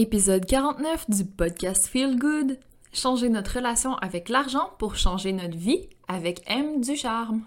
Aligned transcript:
Épisode 0.00 0.46
49 0.46 1.10
du 1.10 1.24
podcast 1.24 1.88
Feel 1.88 2.20
Good. 2.20 2.60
Changer 2.92 3.28
notre 3.28 3.56
relation 3.56 3.96
avec 3.96 4.28
l'argent 4.28 4.70
pour 4.78 4.94
changer 4.94 5.32
notre 5.32 5.56
vie 5.56 5.88
avec 6.06 6.44
M 6.46 6.80
du 6.80 6.94
charme. 6.94 7.40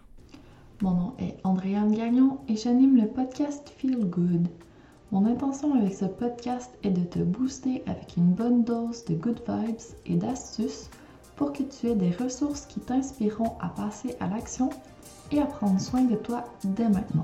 Mon 0.81 0.91
nom 0.91 1.13
est 1.17 1.37
Andréane 1.45 1.95
Gagnon 1.95 2.39
et 2.49 2.57
j'anime 2.57 2.97
le 2.97 3.07
podcast 3.07 3.71
Feel 3.77 4.03
Good. 4.03 4.49
Mon 5.13 5.25
intention 5.27 5.73
avec 5.75 5.93
ce 5.93 6.03
podcast 6.03 6.69
est 6.83 6.89
de 6.89 7.05
te 7.05 7.19
booster 7.19 7.83
avec 7.87 8.17
une 8.17 8.33
bonne 8.33 8.65
dose 8.65 9.05
de 9.05 9.15
good 9.15 9.39
vibes 9.47 9.95
et 10.05 10.15
d'astuces 10.17 10.89
pour 11.37 11.53
que 11.53 11.63
tu 11.63 11.87
aies 11.87 11.95
des 11.95 12.11
ressources 12.11 12.65
qui 12.65 12.81
t'inspireront 12.81 13.55
à 13.61 13.69
passer 13.69 14.17
à 14.19 14.27
l'action 14.27 14.71
et 15.31 15.39
à 15.39 15.45
prendre 15.45 15.79
soin 15.79 16.01
de 16.01 16.17
toi 16.17 16.43
dès 16.65 16.89
maintenant. 16.89 17.23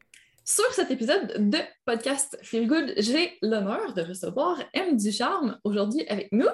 Sur 0.43 0.73
cet 0.73 0.89
épisode 0.89 1.49
de 1.51 1.59
podcast 1.85 2.35
Feel 2.41 2.67
Good, 2.67 2.93
j'ai 2.97 3.37
l'honneur 3.43 3.93
de 3.93 4.01
recevoir 4.01 4.57
M 4.73 4.97
Ducharme 4.97 5.59
aujourd'hui 5.63 6.03
avec 6.07 6.29
nous. 6.31 6.47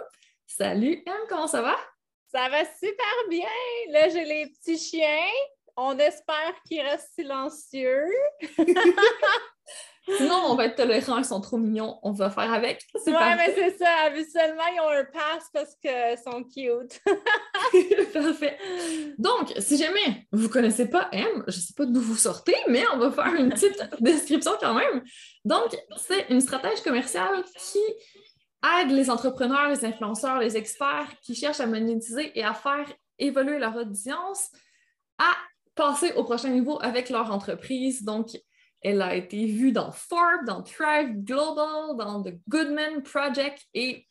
Salut 0.46 1.02
M, 1.06 1.14
comment 1.30 1.48
ça 1.48 1.62
va? 1.62 1.76
Ça 2.30 2.50
va 2.50 2.66
super 2.66 3.30
bien. 3.30 3.48
Là, 3.92 4.10
j'ai 4.10 4.26
les 4.26 4.48
petits 4.48 4.78
chiens. 4.78 5.32
On 5.78 5.98
espère 6.00 6.54
qu'ils 6.68 6.82
restent 6.82 7.14
silencieux. 7.14 8.08
Sinon, 10.18 10.36
on 10.46 10.56
va 10.56 10.66
être 10.66 10.76
tolérant, 10.76 11.18
ils 11.18 11.26
sont 11.26 11.42
trop 11.42 11.58
mignons, 11.58 12.00
on 12.02 12.14
va 12.14 12.30
faire 12.30 12.52
avec. 12.54 12.82
Oui, 13.06 13.14
mais 13.14 13.54
c'est 13.54 13.78
ça. 13.78 13.90
Habituellement, 14.06 14.64
ils 14.74 14.80
ont 14.80 14.90
un 14.90 15.04
pass 15.04 15.50
parce 15.54 15.76
qu'ils 15.76 16.18
sont 16.24 16.44
cute. 16.44 17.02
parfait. 18.14 18.58
Donc, 19.18 19.54
si 19.60 19.78
jamais 19.78 20.26
vous 20.32 20.48
ne 20.48 20.52
connaissez 20.52 20.90
pas 20.90 21.10
M, 21.12 21.44
je 21.48 21.58
ne 21.58 21.62
sais 21.62 21.74
pas 21.76 21.86
d'où 21.86 22.00
vous 22.00 22.16
sortez, 22.16 22.56
mais 22.70 22.84
on 22.94 23.00
va 23.00 23.12
faire 23.12 23.34
une 23.36 23.50
petite 23.50 23.78
description 24.00 24.54
quand 24.62 24.74
même. 24.74 25.04
Donc, 25.44 25.78
c'est 25.98 26.30
une 26.30 26.40
stratège 26.40 26.82
commerciale 26.82 27.44
qui 27.60 27.80
aide 28.82 28.92
les 28.92 29.10
entrepreneurs, 29.10 29.68
les 29.68 29.84
influenceurs, 29.84 30.40
les 30.40 30.56
experts 30.56 31.12
qui 31.22 31.36
cherchent 31.36 31.60
à 31.60 31.68
monétiser 31.68 32.32
et 32.34 32.46
à 32.46 32.54
faire 32.54 32.88
évoluer 33.20 33.60
leur 33.60 33.76
audience 33.76 34.52
à 35.18 35.32
passer 35.78 36.12
au 36.14 36.24
prochain 36.24 36.50
niveau 36.50 36.78
avec 36.82 37.10
leur 37.10 37.32
entreprise. 37.32 38.04
Donc, 38.04 38.32
elle 38.82 39.02
a 39.02 39.16
été 39.16 39.46
vue 39.46 39.72
dans 39.72 39.92
Forbes, 39.92 40.46
dans 40.46 40.62
Thrive 40.62 41.24
Global, 41.24 41.96
dans 41.98 42.22
The 42.22 42.34
Goodman 42.48 43.02
Project 43.04 43.64
et 43.74 44.08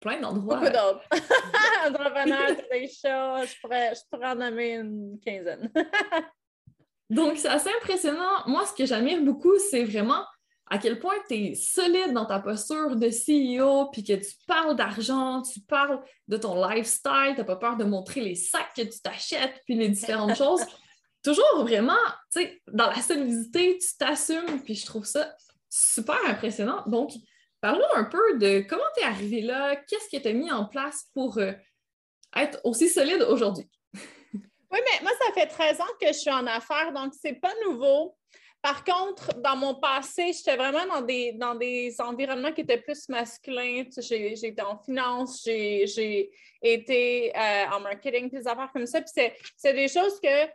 plein 0.00 0.20
d'endroits. 0.20 0.58
Beaucoup 0.58 0.72
d'autres. 0.72 1.02
Entrepreneurs, 1.88 2.56
des 2.70 2.88
choses, 2.88 3.48
je 3.48 3.60
pourrais, 3.60 3.94
je 3.94 4.00
pourrais 4.10 4.30
en 4.30 4.36
nommer 4.36 4.74
une 4.74 5.18
quinzaine. 5.24 5.70
Donc, 7.10 7.38
c'est 7.38 7.48
assez 7.48 7.70
impressionnant. 7.80 8.42
Moi, 8.46 8.66
ce 8.66 8.72
que 8.72 8.84
j'admire 8.84 9.22
beaucoup, 9.22 9.56
c'est 9.70 9.84
vraiment 9.84 10.24
à 10.68 10.78
quel 10.78 10.98
point 10.98 11.14
tu 11.28 11.34
es 11.34 11.54
solide 11.54 12.12
dans 12.12 12.26
ta 12.26 12.40
posture 12.40 12.96
de 12.96 13.08
CEO, 13.08 13.88
puis 13.92 14.02
que 14.02 14.14
tu 14.14 14.34
parles 14.48 14.74
d'argent, 14.74 15.42
tu 15.42 15.60
parles 15.60 16.02
de 16.26 16.36
ton 16.36 16.66
lifestyle, 16.68 17.34
tu 17.34 17.38
n'as 17.38 17.44
pas 17.44 17.56
peur 17.56 17.76
de 17.76 17.84
montrer 17.84 18.20
les 18.20 18.34
sacs 18.34 18.74
que 18.76 18.82
tu 18.82 19.00
t'achètes, 19.00 19.62
puis 19.64 19.76
les 19.76 19.88
différentes 19.88 20.34
choses 20.36 20.64
toujours 21.26 21.62
vraiment, 21.62 21.98
tu 22.32 22.40
sais, 22.40 22.62
dans 22.68 22.86
la 22.86 23.02
solidité, 23.02 23.78
tu 23.78 23.96
t'assumes, 23.98 24.62
puis 24.62 24.76
je 24.76 24.86
trouve 24.86 25.04
ça 25.04 25.34
super 25.68 26.18
impressionnant. 26.26 26.84
Donc, 26.86 27.10
parle-nous 27.60 28.00
un 28.00 28.04
peu 28.04 28.38
de 28.38 28.60
comment 28.60 28.84
tu 28.96 29.02
es 29.02 29.06
arrivé 29.06 29.40
là, 29.40 29.74
qu'est-ce 29.74 30.08
que 30.16 30.22
tu 30.22 30.28
as 30.28 30.32
mis 30.32 30.52
en 30.52 30.66
place 30.66 31.06
pour 31.14 31.38
euh, 31.38 31.52
être 32.36 32.60
aussi 32.62 32.88
solide 32.88 33.22
aujourd'hui? 33.22 33.68
oui, 34.34 34.40
mais 34.72 35.02
moi, 35.02 35.10
ça 35.20 35.32
fait 35.34 35.48
13 35.48 35.80
ans 35.80 35.94
que 36.00 36.06
je 36.06 36.12
suis 36.12 36.30
en 36.30 36.46
affaires, 36.46 36.92
donc 36.92 37.12
c'est 37.20 37.40
pas 37.40 37.52
nouveau. 37.64 38.16
Par 38.62 38.84
contre, 38.84 39.34
dans 39.40 39.56
mon 39.56 39.74
passé, 39.74 40.32
j'étais 40.32 40.56
vraiment 40.56 40.86
dans 40.86 41.02
des, 41.02 41.32
dans 41.32 41.56
des 41.56 42.00
environnements 42.00 42.52
qui 42.52 42.60
étaient 42.60 42.80
plus 42.80 43.08
masculins. 43.08 43.84
J'ai 43.96 44.32
été 44.32 44.62
en 44.62 44.78
finance, 44.78 45.42
j'ai 45.44 46.30
été 46.62 47.36
euh, 47.36 47.64
en 47.72 47.80
marketing, 47.80 48.30
des 48.30 48.46
affaires 48.46 48.70
comme 48.72 48.86
ça. 48.86 49.00
Puis 49.00 49.10
c'est 49.56 49.74
des 49.74 49.88
choses 49.88 50.20
que 50.20 50.46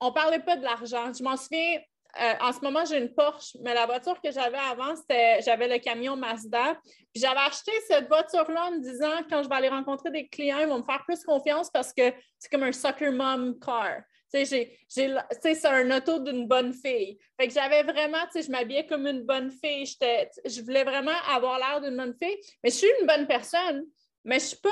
on 0.00 0.12
parlait 0.12 0.40
pas 0.40 0.56
de 0.56 0.62
l'argent. 0.62 1.12
Je 1.12 1.22
m'en 1.22 1.36
souviens, 1.36 1.78
euh, 2.20 2.34
en 2.40 2.52
ce 2.52 2.60
moment, 2.60 2.84
j'ai 2.84 2.98
une 2.98 3.14
Porsche, 3.14 3.56
mais 3.62 3.74
la 3.74 3.86
voiture 3.86 4.20
que 4.20 4.30
j'avais 4.32 4.58
avant, 4.58 4.96
c'était 4.96 5.40
j'avais 5.42 5.68
le 5.68 5.78
camion 5.78 6.16
Mazda. 6.16 6.74
Puis 7.12 7.22
j'avais 7.22 7.40
acheté 7.40 7.70
cette 7.86 8.08
voiture-là 8.08 8.66
en 8.66 8.70
me 8.72 8.80
disant 8.80 9.22
quand 9.28 9.42
je 9.42 9.48
vais 9.48 9.54
aller 9.54 9.68
rencontrer 9.68 10.10
des 10.10 10.28
clients, 10.28 10.58
ils 10.58 10.66
vont 10.66 10.78
me 10.78 10.84
faire 10.84 11.04
plus 11.06 11.22
confiance 11.22 11.70
parce 11.70 11.92
que 11.92 12.12
c'est 12.38 12.50
comme 12.50 12.64
un 12.64 12.72
soccer 12.72 13.12
mom 13.12 13.58
car. 13.60 14.00
c'est 14.28 15.66
un 15.66 15.96
auto 15.96 16.18
d'une 16.18 16.48
bonne 16.48 16.72
fille. 16.72 17.18
Fait 17.38 17.46
que 17.46 17.54
j'avais 17.54 17.84
vraiment, 17.84 18.24
tu 18.32 18.40
sais, 18.40 18.42
je 18.42 18.50
m'habillais 18.50 18.86
comme 18.86 19.06
une 19.06 19.22
bonne 19.22 19.50
fille. 19.50 19.86
Je 19.86 20.62
voulais 20.62 20.84
vraiment 20.84 21.16
avoir 21.32 21.58
l'air 21.58 21.80
d'une 21.80 21.96
bonne 21.96 22.16
fille. 22.20 22.36
Mais 22.64 22.70
je 22.70 22.76
suis 22.76 22.90
une 23.00 23.06
bonne 23.06 23.26
personne. 23.26 23.84
Mais 24.24 24.38
je 24.38 24.46
suis 24.46 24.58
pas 24.58 24.68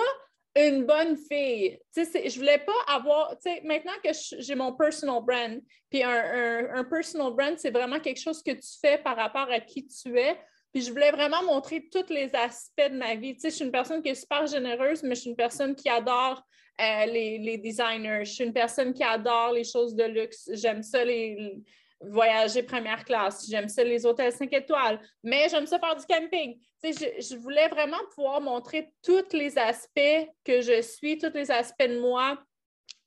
une 0.66 0.84
bonne 0.84 1.16
fille. 1.16 1.78
Je 1.96 2.02
je 2.28 2.38
voulais 2.38 2.58
pas 2.58 2.94
avoir, 2.94 3.34
maintenant 3.64 3.92
que 4.02 4.10
j'ai 4.38 4.54
mon 4.54 4.72
personal 4.72 5.22
brand, 5.22 5.60
puis 5.90 6.02
un, 6.02 6.84
personal 6.84 7.32
brand, 7.32 7.58
c'est 7.58 7.70
vraiment 7.70 8.00
quelque 8.00 8.20
chose 8.20 8.42
que 8.42 8.52
tu 8.52 8.78
fais 8.80 8.98
par 8.98 9.16
rapport 9.16 9.50
à 9.50 9.60
qui 9.60 9.86
tu 9.86 10.18
es. 10.18 10.36
Puis 10.72 10.82
je 10.82 10.90
voulais 10.90 11.10
vraiment 11.10 11.42
montrer 11.44 11.88
tous 11.90 12.12
les 12.12 12.34
aspects 12.34 12.90
de 12.90 12.96
ma 12.96 13.14
vie. 13.14 13.36
je 13.42 13.48
suis 13.48 13.64
une 13.64 13.70
personne 13.70 14.02
qui 14.02 14.10
est 14.10 14.14
super 14.14 14.46
généreuse, 14.46 15.02
mais 15.02 15.14
je 15.14 15.20
suis 15.22 15.30
une 15.30 15.36
personne 15.36 15.74
qui 15.74 15.88
adore 15.88 16.42
euh, 16.80 17.06
les, 17.06 17.38
les, 17.38 17.58
designers. 17.58 18.24
Je 18.24 18.32
suis 18.32 18.44
une 18.44 18.52
personne 18.52 18.92
qui 18.92 19.02
adore 19.02 19.52
les 19.52 19.64
choses 19.64 19.94
de 19.94 20.04
luxe. 20.04 20.50
J'aime 20.52 20.82
ça, 20.82 21.04
les, 21.04 21.62
voyager 22.00 22.62
première 22.62 23.04
classe, 23.04 23.46
j'aime 23.48 23.68
ça 23.68 23.82
les 23.82 24.06
hôtels 24.06 24.32
5 24.32 24.52
étoiles, 24.52 25.00
mais 25.22 25.48
j'aime 25.48 25.66
ça 25.66 25.78
faire 25.78 25.96
du 25.96 26.06
camping. 26.06 26.58
Je, 26.82 26.90
je, 26.90 27.36
voulais 27.36 27.68
vraiment 27.68 27.98
pouvoir 28.14 28.40
montrer 28.40 28.92
tous 29.02 29.32
les 29.32 29.58
aspects 29.58 30.28
que 30.44 30.60
je 30.60 30.80
suis, 30.80 31.18
tous 31.18 31.32
les 31.34 31.50
aspects 31.50 31.82
de 31.82 31.98
moi 31.98 32.38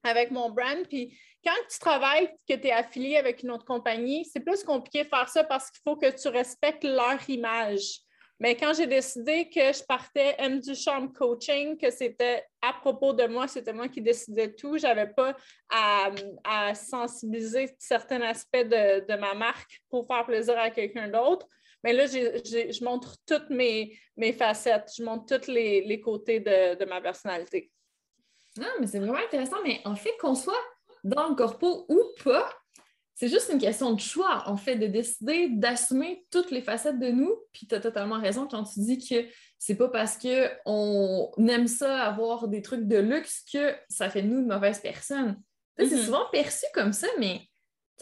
avec 0.04 0.32
mon 0.32 0.50
brand. 0.50 0.86
Puis 0.90 1.18
quand 1.44 1.56
tu 1.70 1.80
travailles, 1.80 2.30
que 2.48 2.56
tu 2.56 2.68
es 2.68 2.72
affilié 2.72 3.18
avec 3.18 3.44
une 3.44 3.52
autre 3.52 3.66
compagnie, 3.66 4.26
c'est 4.26 4.42
plus 4.42 4.64
compliqué 4.64 5.04
de 5.04 5.10
faire 5.10 5.30
ça 5.30 5.44
parce 5.44 5.72
qu'il 5.72 5.82
faut 5.84 5.96
que 5.96 6.10
tu 6.10 6.28
respectes 6.28 6.84
leur 6.84 7.18
image. 7.30 8.02
Mais 8.42 8.56
quand 8.56 8.74
j'ai 8.74 8.88
décidé 8.88 9.48
que 9.50 9.72
je 9.72 9.84
partais 9.84 10.34
M 10.40 10.60
du 10.60 10.74
Charme 10.74 11.14
Coaching, 11.14 11.78
que 11.78 11.92
c'était 11.92 12.44
à 12.60 12.74
propos 12.74 13.14
de 13.14 13.28
moi, 13.28 13.48
c'était 13.48 13.72
moi 13.72 13.88
qui 13.88 14.02
décidais 14.02 14.52
tout, 14.52 14.80
je 14.80 14.88
n'avais 14.88 15.14
pas 15.14 15.38
à, 15.70 16.74
sensibiliser 16.74 17.70
certains 17.78 18.20
aspects 18.22 18.58
de, 18.68 19.16
ma 19.16 19.36
marque 19.36 19.84
pour 19.92 20.08
faire 20.08 20.26
plaisir 20.26 20.58
à 20.58 20.72
quelqu'un 20.72 21.08
d'autre. 21.08 21.48
Mais 21.84 21.94
là, 21.94 22.08
je 22.08 22.84
montre 22.84 23.16
toutes 23.28 23.52
mes, 23.52 23.96
mes, 24.18 24.34
facettes, 24.34 24.90
je 24.98 25.04
montre 25.04 25.38
tous 25.38 25.52
les, 25.52 26.02
côtés 26.02 26.40
de, 26.40 26.80
de 26.80 26.86
ma 26.86 27.00
personnalité. 27.00 27.72
Non, 28.58 28.70
mais 28.80 28.88
c'est 28.88 28.98
vraiment 28.98 29.20
intéressant. 29.20 29.58
Mais 29.64 29.82
en 29.86 29.96
fait, 29.96 30.18
qu'on 30.20 30.34
soit 30.34 30.66
dans 31.04 31.30
le 31.30 31.36
corpo 31.36 31.86
ou 31.90 32.02
pas, 32.24 32.50
c'est 33.16 33.28
juste 33.28 33.50
une 33.52 33.60
question 33.60 33.94
de 33.94 34.00
choix, 34.00 34.44
en 34.48 34.58
fait, 34.58 34.76
de 34.76 34.88
décider 34.88 35.50
d'assumer 35.50 36.26
toutes 36.32 36.52
les 36.52 36.62
facettes 36.62 37.00
de 37.00 37.10
nous. 37.10 37.36
Puis 37.54 37.68
tu 37.68 37.76
as 37.76 37.80
totalement 37.80 38.20
raison 38.20 38.48
quand 38.48 38.64
tu 38.64 38.80
dis 38.80 38.98
que 38.98 39.28
c'est 39.60 39.76
pas 39.76 39.90
parce 39.90 40.18
qu'on 40.18 41.32
aime 41.48 41.68
ça, 41.68 42.04
avoir 42.04 42.48
des 42.48 42.62
trucs 42.62 42.88
de 42.88 42.98
luxe, 42.98 43.44
que 43.52 43.76
ça 43.90 44.10
fait 44.10 44.24
de 44.24 44.28
nous 44.28 44.42
de 44.42 44.48
mauvaises 44.48 44.80
personnes. 44.80 45.40
C'est 45.78 45.86
mm-hmm. 45.86 46.06
souvent 46.06 46.26
perçu 46.32 46.66
comme 46.74 46.94
ça, 46.94 47.08
mais 47.20 47.42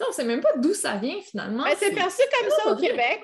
on 0.07 0.11
sait 0.11 0.23
même 0.23 0.41
pas 0.41 0.56
d'où 0.57 0.73
ça 0.73 0.95
vient 0.95 1.19
finalement. 1.21 1.63
Ben, 1.63 1.75
c'est 1.77 1.94
perçu 1.94 2.21
comme 2.39 2.50
ça 2.50 2.71
au 2.71 2.75
Québec. 2.75 3.21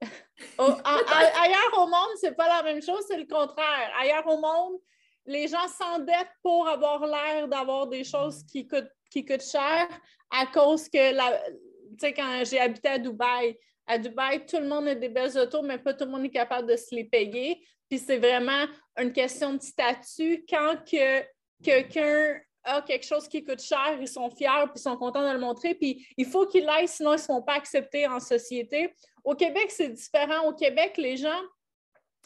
ailleurs 0.58 1.72
au 1.78 1.86
monde, 1.86 2.16
c'est 2.20 2.36
pas 2.36 2.48
la 2.48 2.62
même 2.62 2.82
chose, 2.82 3.04
c'est 3.08 3.16
le 3.16 3.26
contraire. 3.26 3.90
Ailleurs 4.00 4.26
au 4.26 4.38
monde, 4.38 4.78
les 5.26 5.48
gens 5.48 5.66
s'endettent 5.68 6.34
pour 6.42 6.68
avoir 6.68 7.06
l'air 7.06 7.48
d'avoir 7.48 7.86
des 7.86 8.04
choses 8.04 8.44
qui 8.44 8.66
coûtent, 8.66 8.90
qui 9.10 9.24
coûtent 9.24 9.44
cher 9.44 9.88
à 10.30 10.46
cause 10.46 10.88
que, 10.88 11.10
tu 11.12 11.96
sais, 11.98 12.12
quand 12.12 12.42
j'ai 12.44 12.60
habité 12.60 12.88
à 12.88 12.98
Dubaï, 12.98 13.58
à 13.86 13.98
Dubaï, 13.98 14.44
tout 14.44 14.58
le 14.58 14.68
monde 14.68 14.88
a 14.88 14.94
des 14.94 15.08
belles 15.08 15.36
autos, 15.38 15.62
mais 15.62 15.78
pas 15.78 15.94
tout 15.94 16.04
le 16.04 16.10
monde 16.10 16.24
est 16.24 16.30
capable 16.30 16.68
de 16.68 16.76
se 16.76 16.94
les 16.94 17.04
payer. 17.04 17.66
Puis 17.88 17.98
c'est 17.98 18.18
vraiment 18.18 18.66
une 18.98 19.12
question 19.12 19.54
de 19.54 19.62
statut. 19.62 20.44
Quand 20.48 20.76
que 20.84 21.24
quelqu'un 21.62 22.38
a 22.64 22.82
quelque 22.82 23.06
chose 23.06 23.28
qui 23.28 23.42
coûte 23.42 23.62
cher, 23.62 23.96
ils 23.98 24.06
sont 24.06 24.30
fiers, 24.30 24.64
puis 24.66 24.74
ils 24.76 24.82
sont 24.82 24.96
contents 24.96 25.26
de 25.26 25.32
le 25.32 25.38
montrer, 25.38 25.74
puis 25.74 26.06
il 26.18 26.26
faut 26.26 26.46
qu'ils 26.46 26.64
l'aillent, 26.64 26.88
sinon 26.88 27.12
ils 27.12 27.16
ne 27.16 27.20
seront 27.20 27.42
pas 27.42 27.54
acceptés 27.54 28.06
en 28.06 28.20
société. 28.20 28.94
Au 29.24 29.34
Québec, 29.34 29.70
c'est 29.70 29.88
différent. 29.88 30.46
Au 30.46 30.52
Québec, 30.52 30.98
les 30.98 31.16
gens 31.16 31.40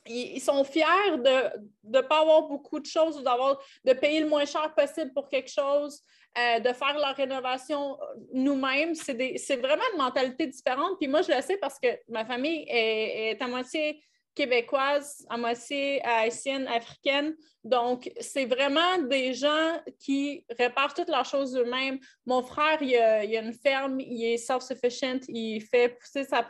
ils, 0.07 0.41
sont 0.41 0.65
fiers 0.65 1.17
de 1.17 1.63
ne 1.85 2.01
pas 2.01 2.21
avoir 2.21 2.43
beaucoup 2.49 2.81
de 2.81 2.87
choses 2.87 3.19
ou 3.19 3.23
d'avoir 3.23 3.59
de 3.85 3.93
payer 3.93 4.21
le 4.21 4.29
moins 4.29 4.45
cher 4.45 4.75
possible 4.75 5.13
pour 5.13 5.29
quelque 5.29 5.51
chose, 5.51 6.03
euh, 6.39 6.61
de 6.61 6.73
faire 6.73 6.95
leur 6.99 7.15
rénovation 7.15 7.99
nous-mêmes. 8.33 8.95
C'est 8.95 9.57
vraiment 9.57 9.83
une 9.93 9.99
mentalité 9.99 10.47
différente. 10.47 10.99
Puis 10.99 11.09
moi, 11.09 11.23
je 11.23 11.33
le 11.33 11.43
sais 11.43 11.57
parce 11.59 11.79
que 11.79 11.89
ma 12.09 12.25
famille 12.25 12.65
est 12.69 13.41
à 13.41 13.49
moitié 13.49 14.03
québécoise, 14.35 15.27
à 15.29 15.37
moitié 15.37 16.03
haïtienne, 16.05 16.67
africaine. 16.67 17.35
Donc, 17.65 18.11
c'est 18.21 18.47
vraiment 18.47 18.99
des 19.09 19.35
gens 19.35 19.81
qui 19.99 20.45
réparent 20.59 20.95
toutes 20.95 21.09
leurs 21.09 21.25
choses 21.25 21.57
eux-mêmes. 21.57 21.99
Mon 22.27 22.43
frère, 22.43 22.83
il 22.83 22.97
a, 22.97 23.25
une 23.25 23.53
ferme, 23.53 24.01
il 24.01 24.25
est 24.25 24.37
self-sufficient, 24.37 25.21
il 25.29 25.61
fait 25.61 25.91
pousser 25.91 26.25
sa, 26.25 26.49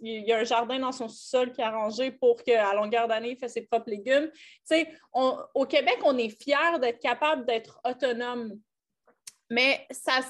Il 0.00 0.26
y 0.26 0.32
a 0.32 0.38
un 0.38 0.44
jardin 0.44 0.78
dans 0.78 0.92
son 0.92 1.08
sol 1.08 1.52
qui 1.52 1.60
est 1.60 1.64
arrangé 1.64 2.12
pour 2.12 2.42
qu'à 2.42 2.72
longueur 2.74 3.08
d'année, 3.08 3.32
il 3.32 3.36
fasse 3.36 3.54
ses 3.54 3.62
propres 3.62 3.90
légumes. 3.90 4.30
Tu 4.32 4.38
sais, 4.64 4.88
au 5.12 5.66
Québec, 5.66 5.98
on 6.04 6.16
est 6.16 6.30
fiers 6.30 6.78
d'être 6.80 7.00
capable 7.00 7.44
d'être 7.44 7.80
autonome. 7.84 8.58
Mais 9.50 9.86
ça, 9.90 10.20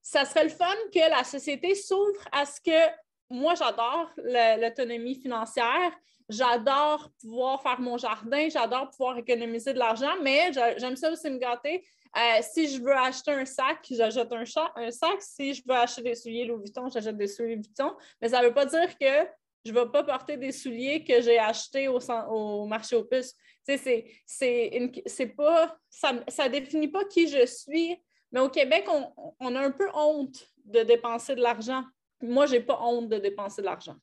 ça 0.00 0.24
serait 0.24 0.44
le 0.44 0.50
fun 0.50 0.74
que 0.92 1.10
la 1.10 1.24
société 1.24 1.74
s'ouvre 1.74 2.24
à 2.32 2.46
ce 2.46 2.60
que 2.60 2.92
moi, 3.30 3.54
j'adore 3.54 4.10
l'autonomie 4.16 5.14
financière, 5.14 5.92
J'adore 6.32 7.10
pouvoir 7.20 7.62
faire 7.62 7.80
mon 7.80 7.98
jardin, 7.98 8.48
j'adore 8.48 8.90
pouvoir 8.90 9.18
économiser 9.18 9.74
de 9.74 9.78
l'argent, 9.78 10.14
mais 10.22 10.50
j'aime 10.78 10.96
ça 10.96 11.10
aussi 11.10 11.28
me 11.28 11.38
gâter. 11.38 11.84
Euh, 12.16 12.42
si 12.42 12.68
je 12.68 12.82
veux 12.82 12.96
acheter 12.96 13.32
un 13.32 13.44
sac, 13.44 13.86
j'achète 13.90 14.32
un, 14.32 14.44
un, 14.76 14.90
sac. 14.90 15.20
Si 15.20 15.54
je 15.54 15.62
veux 15.66 15.74
acheter 15.74 16.02
des 16.02 16.14
souliers 16.14 16.44
Louis 16.44 16.62
Vuitton, 16.64 16.88
j'achète 16.88 17.16
des 17.16 17.26
souliers 17.26 17.56
Vuitton. 17.56 17.94
Mais 18.20 18.28
ça 18.28 18.40
ne 18.40 18.46
veut 18.46 18.54
pas 18.54 18.66
dire 18.66 18.96
que 18.98 19.28
je 19.64 19.72
ne 19.72 19.80
vais 19.80 19.90
pas 19.90 20.04
porter 20.04 20.36
des 20.36 20.52
souliers 20.52 21.04
que 21.04 21.20
j'ai 21.20 21.38
achetés 21.38 21.88
au, 21.88 21.98
au, 22.28 22.66
marché 22.66 22.96
aux 22.96 23.04
puces. 23.04 23.34
C'est 23.66 25.26
pas, 25.36 25.76
ça 25.88 26.12
ne 26.12 26.48
définit 26.48 26.88
pas 26.88 27.04
qui 27.04 27.28
je 27.28 27.46
suis. 27.46 27.98
Mais 28.32 28.40
au 28.40 28.48
Québec, 28.48 28.86
on, 28.88 29.34
on 29.38 29.54
a 29.54 29.60
un 29.60 29.70
peu 29.70 29.88
honte 29.94 30.46
de 30.64 30.82
dépenser 30.82 31.34
de 31.34 31.40
l'argent. 31.40 31.84
Moi, 32.20 32.46
je 32.46 32.52
n'ai 32.52 32.60
pas 32.60 32.80
honte 32.80 33.08
de 33.08 33.18
dépenser 33.18 33.62
de 33.62 33.66
l'argent. 33.66 33.96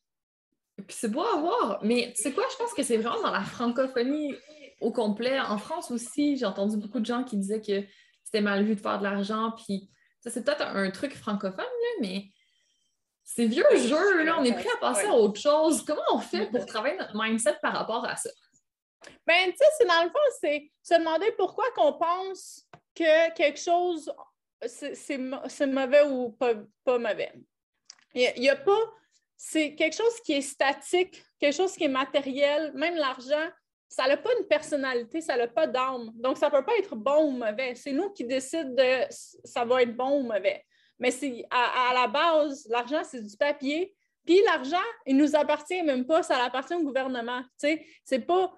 Puis 0.76 0.96
c'est 0.98 1.08
beau 1.08 1.22
à 1.22 1.36
voir, 1.36 1.80
mais 1.82 2.12
tu 2.16 2.22
sais 2.22 2.32
quoi, 2.32 2.44
je 2.50 2.56
pense 2.56 2.72
que 2.72 2.82
c'est 2.82 2.96
vraiment 2.96 3.22
dans 3.22 3.32
la 3.32 3.42
francophonie 3.42 4.34
au 4.80 4.92
complet. 4.92 5.38
En 5.38 5.58
France 5.58 5.90
aussi, 5.90 6.36
j'ai 6.36 6.46
entendu 6.46 6.76
beaucoup 6.76 7.00
de 7.00 7.06
gens 7.06 7.22
qui 7.22 7.36
disaient 7.36 7.60
que 7.60 7.84
c'était 8.24 8.40
mal 8.40 8.64
vu 8.64 8.74
de 8.74 8.80
faire 8.80 8.98
de 8.98 9.04
l'argent, 9.04 9.52
puis 9.56 9.90
ça 10.20 10.30
c'est 10.30 10.42
peut-être 10.42 10.62
un 10.62 10.90
truc 10.90 11.14
francophone, 11.14 11.66
mais 12.00 12.24
c'est 13.24 13.46
vieux 13.46 13.64
jeu, 13.76 14.24
là, 14.24 14.36
on 14.40 14.44
est 14.44 14.52
prêt 14.52 14.70
à 14.74 14.80
passer 14.80 15.06
à 15.06 15.12
autre 15.12 15.38
chose. 15.38 15.84
Comment 15.84 16.00
on 16.12 16.18
fait 16.18 16.46
pour 16.46 16.64
travailler 16.66 16.96
notre 16.96 17.14
mindset 17.14 17.58
par 17.62 17.74
rapport 17.74 18.04
à 18.04 18.16
ça? 18.16 18.30
Ben, 19.26 19.50
tu 19.50 19.56
sais, 19.56 19.64
c'est 19.78 19.86
dans 19.86 20.02
le 20.02 20.08
fond, 20.08 20.18
c'est 20.40 20.70
se 20.82 20.94
demander 20.98 21.30
pourquoi 21.38 21.64
qu'on 21.76 21.92
pense 21.92 22.66
que 22.94 23.32
quelque 23.34 23.58
chose, 23.58 24.12
c'est 24.64 25.18
mauvais 25.66 26.02
ou 26.02 26.30
pas, 26.32 26.54
pas 26.84 26.98
mauvais. 26.98 27.32
Il 28.14 28.32
n'y 28.38 28.48
a, 28.48 28.56
pas 28.56 28.78
c'est 29.36 29.74
quelque 29.74 29.96
chose 29.96 30.20
qui 30.24 30.34
est 30.34 30.42
statique, 30.42 31.22
quelque 31.38 31.54
chose 31.54 31.72
qui 31.74 31.84
est 31.84 31.88
matériel, 31.88 32.72
même 32.74 32.96
l'argent, 32.96 33.48
ça 33.88 34.06
n'a 34.06 34.16
pas 34.16 34.30
une 34.38 34.46
personnalité, 34.46 35.20
ça 35.20 35.36
n'a 35.36 35.48
pas 35.48 35.66
d'âme. 35.66 36.12
Donc, 36.14 36.38
ça 36.38 36.46
ne 36.46 36.52
peut 36.52 36.64
pas 36.64 36.76
être 36.78 36.94
bon 36.94 37.24
ou 37.24 37.30
mauvais. 37.30 37.74
C'est 37.74 37.92
nous 37.92 38.10
qui 38.10 38.24
décidons 38.24 38.74
de 38.74 39.06
ça 39.08 39.64
va 39.64 39.82
être 39.82 39.96
bon 39.96 40.20
ou 40.20 40.22
mauvais. 40.22 40.64
Mais 40.98 41.10
à, 41.50 41.90
à 41.90 41.94
la 41.94 42.06
base, 42.06 42.66
l'argent, 42.68 43.02
c'est 43.02 43.22
du 43.22 43.36
papier. 43.36 43.94
Puis 44.24 44.40
l'argent, 44.44 44.76
il 45.06 45.16
nous 45.16 45.34
appartient 45.34 45.82
même 45.82 46.06
pas, 46.06 46.22
ça 46.22 46.36
appartient 46.44 46.74
au 46.74 46.82
gouvernement. 46.82 47.42
C'est 47.56 48.26
pas, 48.26 48.52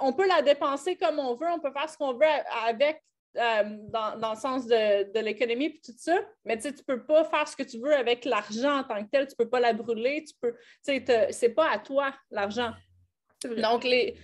on 0.00 0.12
peut 0.12 0.28
la 0.28 0.42
dépenser 0.42 0.96
comme 0.96 1.18
on 1.18 1.34
veut, 1.34 1.48
on 1.50 1.58
peut 1.58 1.72
faire 1.72 1.88
ce 1.88 1.96
qu'on 1.96 2.12
veut 2.12 2.26
avec 2.66 3.02
euh, 3.36 3.62
dans, 3.88 4.30
le 4.30 4.38
sens 4.38 4.66
de, 4.66 5.18
l'économie 5.18 5.66
et 5.66 5.80
tout 5.84 5.92
ça, 5.96 6.20
mais 6.44 6.56
tu 6.56 6.68
ne 6.68 6.72
peux 6.72 7.04
pas 7.04 7.24
faire 7.24 7.48
ce 7.48 7.56
que 7.56 7.64
tu 7.64 7.78
veux 7.78 7.92
avec 7.92 8.24
l'argent 8.24 8.78
en 8.78 8.84
tant 8.84 9.04
que 9.04 9.10
tel, 9.10 9.26
tu 9.26 9.34
ne 9.36 9.44
peux 9.44 9.50
pas 9.50 9.58
la 9.58 9.72
brûler, 9.72 10.24
tu 10.24 10.34
peux, 10.40 10.54
c'est 10.82 11.48
pas 11.50 11.70
à 11.70 11.78
toi 11.78 12.14
l'argent. 12.30 12.72
Donc, 13.56 13.84
les, 13.84 14.16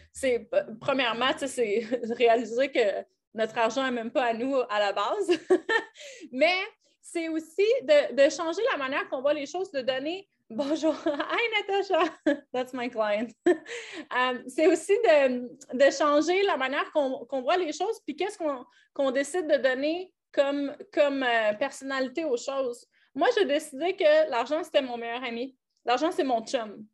premièrement, 0.80 1.32
c'est 1.36 1.86
réaliser 2.16 2.70
que 2.70 3.04
notre 3.34 3.58
argent 3.58 3.84
n'est 3.84 3.90
même 3.90 4.12
pas 4.12 4.26
à 4.26 4.32
nous 4.32 4.56
à 4.68 4.78
la 4.78 4.92
base, 4.92 5.38
mais 6.32 6.56
c'est 7.02 7.28
aussi 7.28 7.66
de, 7.82 8.14
de, 8.14 8.30
changer 8.30 8.62
la 8.70 8.78
manière 8.78 9.08
qu'on 9.08 9.22
voit 9.22 9.34
les 9.34 9.46
choses, 9.46 9.72
de 9.72 9.80
donner 9.80 10.29
Bonjour. 10.52 10.96
Hi, 11.06 11.64
Natasha. 11.68 12.42
That's 12.52 12.74
my 12.74 12.88
client. 12.88 13.30
Um, 14.10 14.42
c'est 14.48 14.66
aussi 14.66 14.98
de, 14.98 15.90
changer 15.92 16.42
la 16.42 16.56
manière 16.56 16.90
qu'on 16.90 17.40
voit 17.40 17.56
les 17.56 17.72
choses, 17.72 18.00
puis 18.04 18.16
qu'est-ce 18.16 18.36
qu'on 18.92 19.10
décide 19.12 19.46
de 19.46 19.58
donner 19.58 20.12
comme, 20.32 20.74
comme 20.92 21.22
euh, 21.22 21.52
personnalité 21.54 22.24
aux 22.24 22.36
choses. 22.36 22.84
Moi, 23.14 23.28
j'ai 23.36 23.44
décidé 23.44 23.94
que 23.94 24.28
l'argent, 24.28 24.64
c'était 24.64 24.82
mon 24.82 24.96
meilleur 24.96 25.22
ami. 25.22 25.56
L'argent, 25.84 26.10
c'est 26.10 26.24
mon 26.24 26.44
chum. 26.44 26.84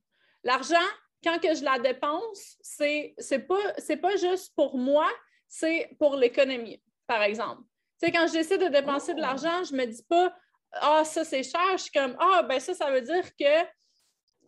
L'argent, 0.44 0.76
quand 1.24 1.38
que 1.38 1.54
je 1.54 1.64
la 1.64 1.78
dépense, 1.78 2.58
c'est 2.60 3.14
n'est 3.30 3.38
pas, 3.38 3.72
pas 4.02 4.16
juste 4.16 4.54
pour 4.54 4.76
moi, 4.76 5.08
c'est 5.48 5.96
pour 5.98 6.16
l'économie, 6.16 6.82
par 7.06 7.22
exemple. 7.22 7.62
Tu 8.02 8.06
sais, 8.06 8.12
quand 8.12 8.26
je 8.26 8.34
décide 8.34 8.60
de 8.60 8.68
dépenser 8.68 9.14
de 9.14 9.18
oh. 9.18 9.22
l'argent, 9.22 9.64
je 9.64 9.72
ne 9.72 9.78
me 9.78 9.86
dis 9.86 10.02
pas 10.02 10.34
ah, 10.80 11.04
ça 11.04 11.24
c'est 11.24 11.42
cher, 11.42 11.72
je 11.72 11.82
suis 11.82 11.92
comme 11.92 12.16
Ah, 12.18 12.42
ben 12.42 12.60
ça, 12.60 12.74
ça 12.74 12.90
veut 12.90 13.02
dire 13.02 13.24
que 13.38 13.66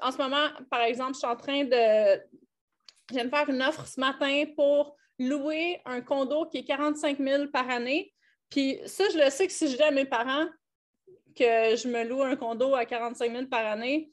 en 0.00 0.12
ce 0.12 0.18
moment, 0.18 0.48
par 0.70 0.82
exemple, 0.82 1.14
je 1.14 1.18
suis 1.18 1.26
en 1.26 1.36
train 1.36 1.64
de. 1.64 2.22
Je 3.10 3.14
viens 3.14 3.24
de 3.24 3.30
faire 3.30 3.48
une 3.48 3.62
offre 3.62 3.86
ce 3.86 3.98
matin 3.98 4.44
pour 4.54 4.96
louer 5.18 5.80
un 5.84 6.00
condo 6.00 6.46
qui 6.46 6.58
est 6.58 6.64
45 6.64 7.18
000 7.18 7.46
par 7.48 7.68
année. 7.68 8.12
Puis 8.50 8.78
ça, 8.86 9.04
je 9.12 9.18
le 9.18 9.30
sais 9.30 9.46
que 9.46 9.52
si 9.52 9.68
je 9.68 9.76
dis 9.76 9.82
à 9.82 9.90
mes 9.90 10.04
parents 10.04 10.46
que 11.34 11.76
je 11.76 11.88
me 11.88 12.04
loue 12.04 12.22
un 12.22 12.36
condo 12.36 12.74
à 12.74 12.84
45 12.84 13.32
000 13.32 13.46
par 13.46 13.64
année, 13.64 14.12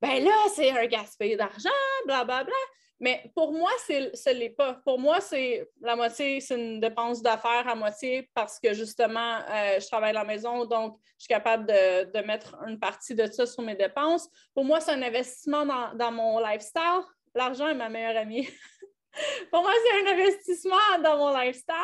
ben 0.00 0.22
là, 0.22 0.32
c'est 0.54 0.70
un 0.70 0.86
gaspillage 0.86 1.36
d'argent, 1.36 1.70
blablabla. 2.06 2.44
Bla. 2.44 2.54
Mais 3.00 3.30
pour 3.34 3.52
moi, 3.52 3.70
ce 3.86 4.30
n'est 4.32 4.50
pas. 4.50 4.74
Pour 4.84 4.98
moi, 4.98 5.20
c'est 5.20 5.68
la 5.80 5.94
moitié, 5.94 6.40
c'est 6.40 6.56
une 6.56 6.80
dépense 6.80 7.22
d'affaires 7.22 7.68
à 7.68 7.76
moitié 7.76 8.28
parce 8.34 8.58
que 8.58 8.74
justement, 8.74 9.38
euh, 9.48 9.78
je 9.78 9.86
travaille 9.86 10.10
à 10.10 10.14
la 10.14 10.24
maison, 10.24 10.64
donc 10.64 10.98
je 11.16 11.24
suis 11.24 11.28
capable 11.28 11.66
de, 11.66 12.26
mettre 12.26 12.56
une 12.66 12.78
partie 12.78 13.14
de 13.14 13.26
ça 13.26 13.46
sur 13.46 13.62
mes 13.62 13.76
dépenses. 13.76 14.28
Pour 14.52 14.64
moi, 14.64 14.80
c'est 14.80 14.90
un 14.90 15.02
investissement 15.02 15.64
dans, 15.94 16.12
mon 16.12 16.40
lifestyle. 16.40 17.02
L'argent 17.34 17.68
est 17.68 17.74
ma 17.74 17.88
meilleure 17.88 18.16
amie. 18.16 18.48
Pour 19.50 19.62
moi, 19.62 19.72
c'est 19.84 20.02
un 20.02 20.12
investissement 20.12 20.76
dans 21.02 21.16
mon 21.16 21.38
lifestyle. 21.38 21.74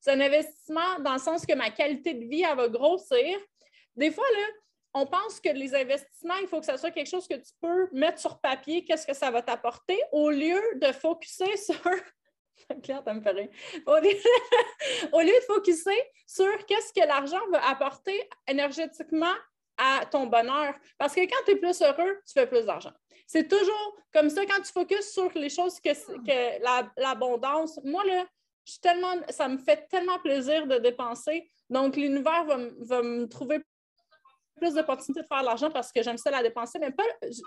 C'est 0.00 0.12
un 0.12 0.20
investissement 0.20 0.98
dans 1.00 1.14
le 1.14 1.18
sens 1.18 1.44
que 1.44 1.54
ma 1.54 1.70
qualité 1.70 2.14
de 2.14 2.24
vie, 2.24 2.44
elle 2.48 2.56
va 2.56 2.68
grossir. 2.68 3.38
Des 3.94 4.10
fois, 4.10 4.24
là, 4.32 4.46
on 4.94 5.06
pense 5.06 5.40
que 5.40 5.48
les 5.48 5.74
investissements, 5.74 6.36
il 6.40 6.48
faut 6.48 6.60
que 6.60 6.66
ça 6.66 6.76
soit 6.76 6.90
quelque 6.90 7.08
chose 7.08 7.26
que 7.26 7.34
tu 7.34 7.52
peux 7.60 7.88
mettre 7.92 8.18
sur 8.18 8.38
papier, 8.40 8.84
qu'est-ce 8.84 9.06
que 9.06 9.14
ça 9.14 9.30
va 9.30 9.42
t'apporter, 9.42 9.98
au 10.12 10.30
lieu 10.30 10.60
de 10.76 10.92
focuser 10.92 11.56
sur. 11.56 11.80
Claire, 12.82 13.02
me 13.06 13.20
fait 13.20 13.32
lieu... 13.32 13.48
au 15.12 15.20
lieu 15.20 15.26
de 15.26 15.44
focuser 15.46 16.02
sur 16.26 16.66
qu'est-ce 16.66 16.92
que 16.92 17.06
l'argent 17.06 17.40
va 17.50 17.68
apporter 17.68 18.28
énergétiquement 18.46 19.34
à 19.78 20.04
ton 20.06 20.26
bonheur. 20.26 20.74
Parce 20.98 21.14
que 21.14 21.20
quand 21.20 21.44
tu 21.46 21.52
es 21.52 21.56
plus 21.56 21.80
heureux, 21.80 22.20
tu 22.26 22.32
fais 22.34 22.46
plus 22.46 22.64
d'argent. 22.64 22.92
C'est 23.26 23.48
toujours 23.48 23.96
comme 24.12 24.28
ça 24.28 24.44
quand 24.44 24.60
tu 24.62 24.72
focuses 24.72 25.10
sur 25.10 25.30
les 25.34 25.48
choses 25.48 25.80
que, 25.80 25.90
que 25.90 27.00
l'abondance. 27.00 27.80
moi, 27.82 28.04
là, 28.04 28.26
je 28.64 28.78
tellement, 28.78 29.16
ça 29.30 29.48
me 29.48 29.58
fait 29.58 29.88
tellement 29.88 30.18
plaisir 30.20 30.66
de 30.66 30.76
dépenser. 30.76 31.50
Donc, 31.68 31.96
l'univers 31.96 32.44
va, 32.44 32.58
va 32.80 33.02
me 33.02 33.26
trouver 33.26 33.60
plus 34.56 34.74
d'opportunités 34.74 35.22
de 35.22 35.26
faire 35.26 35.40
de 35.40 35.46
l'argent 35.46 35.70
parce 35.70 35.92
que 35.92 36.02
j'aime 36.02 36.18
ça 36.18 36.30
la 36.30 36.42
dépenser, 36.42 36.78
mais 36.78 36.90
pas 36.90 37.04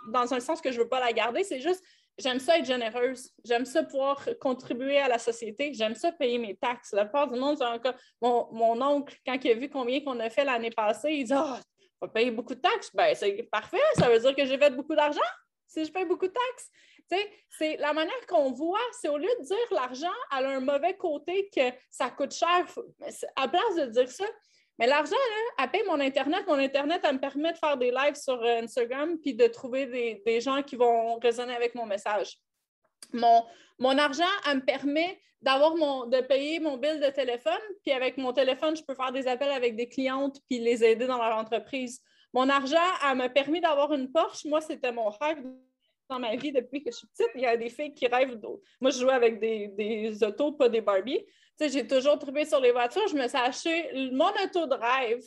dans 0.10 0.34
un 0.34 0.40
sens 0.40 0.62
que 0.62 0.72
je 0.72 0.78
ne 0.78 0.84
veux 0.84 0.90
pas 0.90 1.00
la 1.00 1.14
garder. 1.14 1.44
C'est 1.44 1.60
juste, 1.60 1.84
j'aime 2.18 2.40
ça 2.40 2.58
être 2.58 2.66
généreuse. 2.66 3.30
J'aime 3.44 3.66
ça 3.66 3.84
pouvoir 3.84 4.28
contribuer 4.40 4.98
à 4.98 5.08
la 5.08 5.20
société. 5.20 5.74
J'aime 5.74 5.96
ça 5.96 6.12
payer 6.12 6.38
mes 6.38 6.56
taxes. 6.56 6.94
La 6.94 7.06
plupart 7.06 7.32
du 7.32 7.40
monde, 7.40 7.58
mon, 8.22 8.48
mon 8.52 8.82
oncle, 8.82 9.18
quand 9.26 9.38
il 9.44 9.52
a 9.52 9.56
vu 9.56 9.70
combien 9.70 10.02
qu'on 10.02 10.20
a 10.20 10.30
fait 10.30 10.46
l'année 10.46 10.72
passée, 10.72 11.14
il 11.14 11.26
dit 11.26 11.34
Ah, 11.34 11.60
oh, 12.02 12.08
payer 12.08 12.32
beaucoup 12.32 12.56
de 12.56 12.62
taxes? 12.62 12.92
Ben, 12.94 13.16
c'est 13.16 13.44
parfait. 13.52 13.82
Ça 13.98 14.10
veut 14.10 14.20
dire 14.20 14.36
que 14.36 14.46
j'ai 14.46 14.58
fait 14.58 14.72
beaucoup 14.72 14.96
d'argent 14.96 15.22
si 15.68 15.86
je 15.86 15.92
paye 15.92 16.06
beaucoup 16.06 16.28
de 16.28 16.34
taxes. 16.34 16.72
C'est 17.50 17.78
la 17.78 17.94
manière 17.94 18.26
qu'on 18.28 18.52
voit, 18.52 18.80
c'est 19.00 19.10
au 19.10 19.18
lieu 19.18 19.30
de 19.40 19.46
dire 19.46 19.58
l'argent 19.72 20.14
a 20.32 20.40
un 20.40 20.60
mauvais 20.60 20.96
côté 20.98 21.50
que 21.56 21.62
ça 21.92 22.10
coûte 22.10 22.34
cher, 22.34 22.66
à 23.36 23.48
place 23.48 23.76
de 23.76 23.86
dire 23.86 24.10
ça, 24.10 24.26
mais 24.77 24.88
l'argent, 24.88 25.15
elle 25.58 25.70
paye 25.70 25.84
mon 25.88 26.00
Internet. 26.00 26.46
Mon 26.48 26.60
Internet, 26.60 27.01
elle 27.03 27.15
me 27.15 27.20
permet 27.20 27.53
de 27.53 27.58
faire 27.58 27.77
des 27.77 27.91
lives 27.91 28.15
sur 28.15 28.41
euh, 28.44 28.62
Instagram 28.62 29.17
puis 29.20 29.34
de 29.34 29.48
trouver 29.48 29.86
des, 30.25 30.41
gens 30.41 30.62
qui 30.63 30.75
vont 30.75 31.17
résonner 31.20 31.55
avec 31.55 31.75
mon 31.75 31.86
message. 31.86 32.38
Mon, 33.13 33.46
mon 33.79 33.98
argent, 33.98 34.24
elle 34.50 34.58
me 34.58 34.65
permet 34.65 35.20
d'avoir 35.41 35.75
mon, 35.75 36.08
de 36.08 36.20
payer 36.22 36.60
mon 36.60 36.77
bill 36.77 37.00
de 37.00 37.10
téléphone, 37.10 37.62
puis 37.84 37.91
avec 37.91 38.17
mon 38.17 38.34
téléphone, 38.34 38.75
je 38.75 38.84
peux 38.84 38.96
faire 38.96 39.12
des 39.12 39.27
appels 39.27 39.51
avec 39.51 39.75
des 39.75 39.88
clientes 39.88 40.39
puis 40.50 40.60
les 40.60 40.84
aider 40.84 41.05
dans 41.05 41.17
leur 41.17 41.38
entreprise. 41.38 42.01
Mon 42.34 42.50
argent, 42.50 42.77
elle 43.08 43.17
m'a 43.17 43.29
permis 43.29 43.62
d'avoir 43.62 43.94
une 43.94 44.12
Porsche. 44.12 44.46
Moi, 44.46 44.60
c'était 44.60 44.91
mon 44.91 45.10
rêve 45.10 45.41
dans 46.10 46.20
ma 46.20 46.36
vie 46.36 46.51
depuis 46.51 46.84
que 46.84 46.91
je 46.91 46.98
suis 46.98 47.08
petite. 47.08 47.32
Il 47.36 47.41
y 47.41 47.46
a 47.46 47.55
des 47.55 47.70
filles 47.70 47.94
qui 47.94 48.08
rêvent 48.08 48.36
d'autres. 48.36 48.63
Moi, 48.82 48.91
je 48.91 49.00
jouais 49.00 49.13
avec 49.13 49.39
des, 49.39 49.70
des 49.70 50.22
autos, 50.24 50.51
pas 50.51 50.67
des 50.67 50.82
Barbie 50.82 51.24
j'ai 51.60 51.88
toujours 51.88 52.20
trippé 52.20 52.46
sur 52.46 52.60
les 52.60 52.72
voitures. 52.72 53.08
Je 53.08 53.16
me 53.16 53.28
suis 53.28 53.38
acheté 53.38 54.10
mon 54.12 54.30
auto 54.44 54.66
de 54.68 54.76
rêve. 54.76 55.24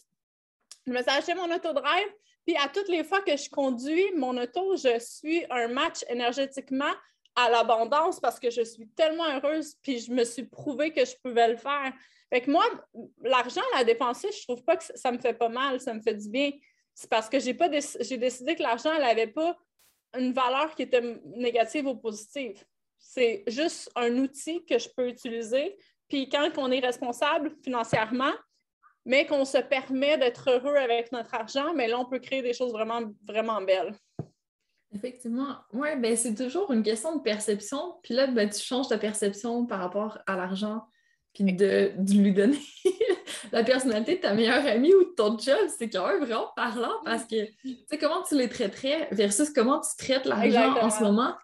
Je 0.87 0.93
me 0.93 0.99
suis 0.99 1.11
acheté 1.11 1.35
mon 1.35 1.53
auto 1.55 1.73
de 1.73 1.81
rêve. 1.81 2.13
Puis 2.47 2.57
à 2.57 2.69
toutes 2.69 2.89
les 2.89 3.05
fois 3.05 3.21
que 3.21 3.37
je 3.37 3.49
conduis 3.51 4.13
mon 4.17 4.37
auto, 4.37 4.77
je 4.77 4.99
suis 4.99 5.45
un 5.51 5.69
match 5.69 6.05
énergétiquement 6.09 6.93
à 7.37 7.51
l'abondance 7.51 8.21
parce 8.21 8.41
que 8.41 8.51
je 8.51 8.63
suis 8.63 8.89
tellement 8.89 9.27
heureuse. 9.27 9.75
Puis 9.83 10.01
je 10.01 10.13
me 10.13 10.25
suis 10.25 10.45
prouvé 10.45 10.93
que 10.93 11.05
je 11.05 11.15
pouvais 11.23 11.49
le 11.49 11.57
faire. 11.57 11.93
Fait 12.31 12.43
que 12.43 12.51
moi, 12.51 12.65
l'argent 13.23 13.63
à 13.75 13.85
dépenser, 13.85 14.29
je 14.33 14.43
trouve 14.43 14.63
pas 14.65 14.77
que 14.77 14.85
ça 14.85 15.13
me 15.13 15.19
fait 15.19 15.35
pas 15.35 15.49
mal, 15.49 15.81
ça 15.81 15.95
me 15.95 16.01
fait 16.01 16.15
du 16.15 16.29
bien. 16.29 16.51
C'est 16.95 17.09
parce 17.09 17.29
que 17.29 17.39
j'ai 17.39 17.55
pas 17.55 17.71
j'ai 18.01 18.19
décidé 18.19 18.55
que 18.55 18.63
l'argent, 18.63 18.93
elle 18.93 19.03
n'avait 19.03 19.29
pas 19.29 19.57
une 20.17 20.33
valeur 20.33 20.75
qui 20.75 20.83
était 20.83 21.21
négative 21.37 21.87
ou 21.87 21.95
positive. 21.95 22.65
C'est 22.99 23.45
juste 23.47 23.91
un 23.95 24.17
outil 24.17 24.65
que 24.65 24.79
je 24.79 24.89
peux 24.89 25.09
utiliser 25.09 25.77
puis 26.09 26.29
quand 26.29 26.51
on 26.57 26.71
est 26.71 26.81
responsable 26.81 27.53
financièrement, 27.63 28.33
mais 29.05 29.27
qu'on 29.27 29.45
se 29.45 29.59
permet 29.59 30.19
d'être 30.19 30.51
heureux 30.51 30.77
avec 30.77 31.13
notre 31.13 31.35
argent, 31.35 31.73
mais 31.75 31.89
là, 31.89 31.99
on 31.99 32.05
peut 32.05 32.19
créer 32.19 32.43
des 32.43 32.53
choses 32.53 32.73
vraiment, 32.73 33.01
vraiment 33.27 33.61
belles. 33.63 33.95
Effectivement. 34.95 35.57
Oui, 35.73 35.89
ben 35.99 36.17
c'est 36.17 36.35
toujours 36.35 36.73
une 36.73 36.83
question 36.83 37.17
de 37.17 37.23
perception. 37.23 37.99
Puis 38.03 38.15
là, 38.15 38.27
ben, 38.27 38.49
tu 38.49 38.61
changes 38.61 38.89
ta 38.89 38.99
perception 38.99 39.67
par 39.67 39.81
rapport 39.81 40.19
à 40.27 40.37
l'argent, 40.37 40.83
puis 41.35 41.45
de, 41.53 41.93
lui 42.13 42.33
donner 42.33 42.59
la 43.53 43.65
personnalité 43.65 44.17
de 44.17 44.21
ta 44.21 44.35
meilleure 44.35 44.67
amie 44.67 44.95
ou 44.95 45.05
de 45.05 45.15
ton 45.15 45.39
job. 45.39 45.57
C'est 45.77 45.91
quand 45.91 46.07
même 46.07 46.25
vraiment 46.25 46.49
parlant 46.57 47.01
parce 47.05 47.25
que, 47.25 47.47
tu 47.63 47.79
sais, 47.89 47.99
comment 47.99 48.23
tu 48.23 48.37
les 48.37 48.49
traiterais 48.49 49.09
versus 49.11 49.51
comment 49.51 49.81
tu 49.81 50.05
traites 50.05 50.25
l'argent 50.25 50.77
en 50.81 50.91
ce 50.91 51.03
moment? 51.03 51.35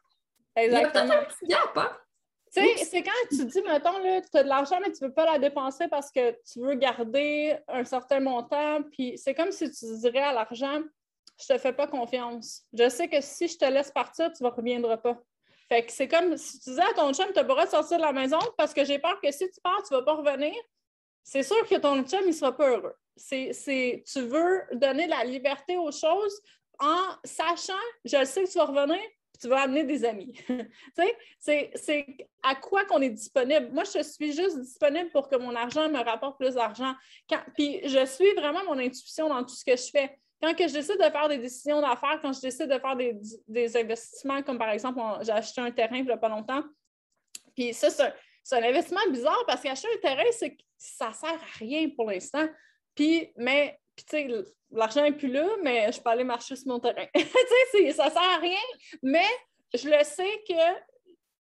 Exactement. 0.57 1.15
Il 1.43 1.51
y 1.51 1.55
a 1.55 1.59
un 1.59 1.81
hein? 1.81 1.91
C'est 2.55 3.03
quand 3.03 3.11
tu 3.31 3.45
dis, 3.45 3.63
mettons, 3.63 4.01
tu 4.03 4.39
as 4.39 4.43
de 4.43 4.49
l'argent, 4.49 4.79
mais 4.81 4.93
tu 4.93 5.03
ne 5.03 5.09
veux 5.09 5.15
pas 5.15 5.25
la 5.25 5.39
dépenser 5.39 5.89
parce 5.89 6.11
que 6.11 6.33
tu 6.51 6.61
veux 6.61 6.75
garder 6.75 7.57
un 7.69 7.85
certain 7.85 8.21
montant. 8.21 8.83
Puis 8.93 9.19
c'est 9.19 9.35
comme 9.35 9.51
si 9.51 9.71
tu 9.71 9.85
dirais 9.99 10.21
à 10.21 10.33
l'argent, 10.33 10.81
je 11.41 11.47
te 11.53 11.59
fais 11.59 11.73
pas 11.73 11.87
confiance. 11.87 12.63
Je 12.73 12.89
sais 12.89 13.09
que 13.09 13.21
si 13.21 13.49
je 13.49 13.59
te 13.59 13.65
laisse 13.65 13.91
partir, 13.91 14.33
tu 14.33 14.43
ne 14.43 14.49
reviendras 14.49 14.99
pas. 14.99 15.21
Fait 15.69 15.85
que 15.85 15.93
c'est 15.93 16.09
comme 16.09 16.37
si 16.37 16.61
tu 16.61 16.71
disais 16.71 16.83
à 16.83 16.95
ton 16.95 17.13
chum, 17.13 17.27
tu 17.29 17.35
n'as 17.35 17.45
pas 17.45 17.65
de 17.65 17.71
sortir 17.71 17.97
de 17.97 18.03
la 18.03 18.13
maison 18.13 18.39
parce 18.57 18.75
que 18.75 18.85
j'ai 18.85 18.99
peur 18.99 19.21
que 19.21 19.31
si 19.33 19.51
tu 19.51 19.61
pars, 19.61 19.83
tu 19.87 19.95
ne 19.95 19.99
vas 19.99 20.05
pas 20.05 20.15
revenir. 20.15 20.55
C'est 21.23 21.43
sûr 21.43 21.67
que 21.67 21.77
ton 21.77 22.03
chum, 22.05 22.21
il 22.23 22.29
ne 22.29 22.33
sera 22.33 22.57
pas 22.57 22.71
heureux. 22.71 22.95
C'est, 23.17 24.05
tu 24.07 24.21
veux 24.21 24.63
donner 24.73 25.07
la 25.07 25.25
liberté 25.25 25.77
aux 25.77 25.91
choses 25.91 26.41
en 26.79 27.17
sachant, 27.25 27.73
je 28.05 28.25
sais 28.25 28.45
que 28.45 28.51
tu 28.51 28.59
vas 28.59 28.67
revenir, 28.67 29.01
tu 29.45 29.51
vas 29.51 29.61
amener 29.61 29.85
des 29.85 30.07
amis. 30.07 30.33
c'est 31.39 32.07
à 32.43 32.55
quoi 32.55 32.87
qu'on 32.87 33.03
est 33.03 33.11
disponible. 33.11 33.69
Moi, 33.73 33.85
je 33.85 34.03
suis 34.03 34.33
juste 34.33 34.59
disponible 34.59 35.11
pour 35.11 35.29
que 35.29 35.37
mon 35.37 35.55
argent 35.55 35.91
me 35.91 36.03
rapporte 36.03 36.39
plus 36.39 36.55
d'argent. 36.55 36.95
Puis 37.55 37.87
je 37.87 38.07
suis 38.07 38.33
vraiment 38.33 38.65
mon 38.65 38.79
intuition 38.79 39.29
dans 39.29 39.45
tout 39.45 39.55
ce 39.55 39.63
que 39.63 39.77
je 39.77 39.91
fais. 39.91 40.19
Quand 40.41 40.55
que 40.55 40.67
je 40.67 40.73
décide 40.73 40.97
de 40.97 41.11
faire 41.11 41.29
des 41.29 41.37
décisions 41.37 41.83
d'affaires, 41.83 42.21
quand 42.23 42.33
je 42.33 42.41
décide 42.41 42.69
de 42.69 42.79
faire 42.79 42.97
des, 42.97 43.77
investissements, 43.77 44.43
comme 44.43 44.59
par 44.59 44.71
exemple, 44.71 44.99
j'ai 45.21 45.33
acheté 45.33 45.61
un 45.61 45.71
terrain 45.71 45.97
il 45.97 46.05
n'y 46.07 46.11
a 46.11 46.17
pas 46.17 46.31
longtemps, 46.31 46.63
puis 47.55 47.75
ça, 47.75 47.91
c'est 47.91 48.57
un, 48.57 48.63
investissement 48.63 49.11
bizarre 49.11 49.45
parce 49.47 49.61
qu'acheter 49.61 49.89
un 49.95 50.01
terrain, 50.01 50.25
c'est 50.33 50.57
ça 50.79 51.11
ne 51.11 51.15
sert 51.15 51.35
à 51.35 51.59
rien 51.59 51.91
pour 51.95 52.11
l'instant. 52.11 52.47
Puis, 52.95 53.31
mais 53.37 53.79
puis, 53.97 54.05
tu 54.05 54.17
sais, 54.17 54.45
l'argent 54.71 55.03
n'est 55.03 55.13
plus 55.13 55.31
là, 55.31 55.47
mais 55.63 55.91
je 55.93 56.01
peux 56.01 56.11
aller 56.11 56.25
marcher 56.25 56.57
sur 56.57 56.69
mon 56.69 56.81
terrain. 56.81 57.07
tu 57.15 57.23
sais, 57.73 57.93
ça 57.93 58.07
ne 58.07 58.11
sert 58.11 58.23
à 58.23 58.39
rien, 58.39 58.59
mais 59.03 59.27
je 59.75 59.89
le 59.89 60.03
sais 60.05 60.43
que 60.49 60.81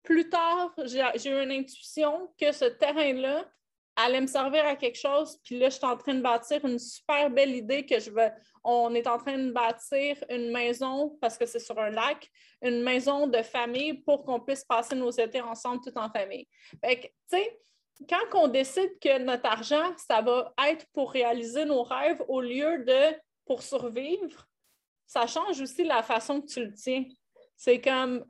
plus 0.04 0.30
tard, 0.30 0.74
j'ai 0.86 1.30
eu 1.30 1.44
une 1.44 1.52
intuition 1.52 2.34
que 2.40 2.52
ce 2.52 2.66
terrain-là 2.66 3.46
allait 3.96 4.22
me 4.22 4.28
servir 4.28 4.66
à 4.66 4.76
quelque 4.76 4.98
chose. 4.98 5.38
Puis 5.44 5.60
là, 5.60 5.70
je 5.70 5.76
suis 5.76 5.86
en 5.86 5.98
train 5.98 6.14
de 6.14 6.22
bâtir 6.22 6.64
une 6.66 6.80
super 6.80 7.30
belle 7.30 7.56
idée 7.56 7.86
que 7.86 8.00
je 8.00 8.10
veux. 8.10 8.30
On 8.64 8.94
est 8.94 9.08
en 9.08 9.18
train 9.18 9.38
de 9.38 9.52
bâtir 9.52 10.18
une 10.30 10.52
maison, 10.52 11.18
parce 11.22 11.38
que 11.38 11.46
c'est 11.46 11.60
sur 11.60 11.78
un 11.80 11.90
lac, 11.90 12.30
une 12.62 12.82
maison 12.82 13.28
de 13.28 13.42
famille 13.42 13.94
pour 13.94 14.24
qu'on 14.24 14.40
puisse 14.40 14.64
passer 14.64 14.96
nos 14.96 15.12
étés 15.12 15.42
ensemble 15.42 15.82
tout 15.84 15.98
en 15.98 16.10
famille. 16.10 16.48
Fait 16.84 17.00
que, 17.00 17.08
tu 17.08 17.14
sais, 17.28 17.60
quand 18.08 18.24
on 18.34 18.48
décide 18.48 18.98
que 19.00 19.18
notre 19.20 19.46
argent, 19.46 19.96
ça 19.98 20.22
va 20.22 20.54
être 20.68 20.86
pour 20.94 21.12
réaliser 21.12 21.66
nos 21.66 21.84
rêves 21.84 22.24
au 22.28 22.42
lieu 22.42 22.84
de 22.86 23.18
pour 23.46 23.64
survivre, 23.64 24.48
ça 25.08 25.26
change 25.26 25.60
aussi 25.60 25.84
la 25.84 26.04
façon 26.04 26.40
que 26.40 26.48
tu 26.48 26.64
le 26.64 26.74
tiens. 26.74 27.04
C'est 27.58 27.82
comme, 27.82 28.24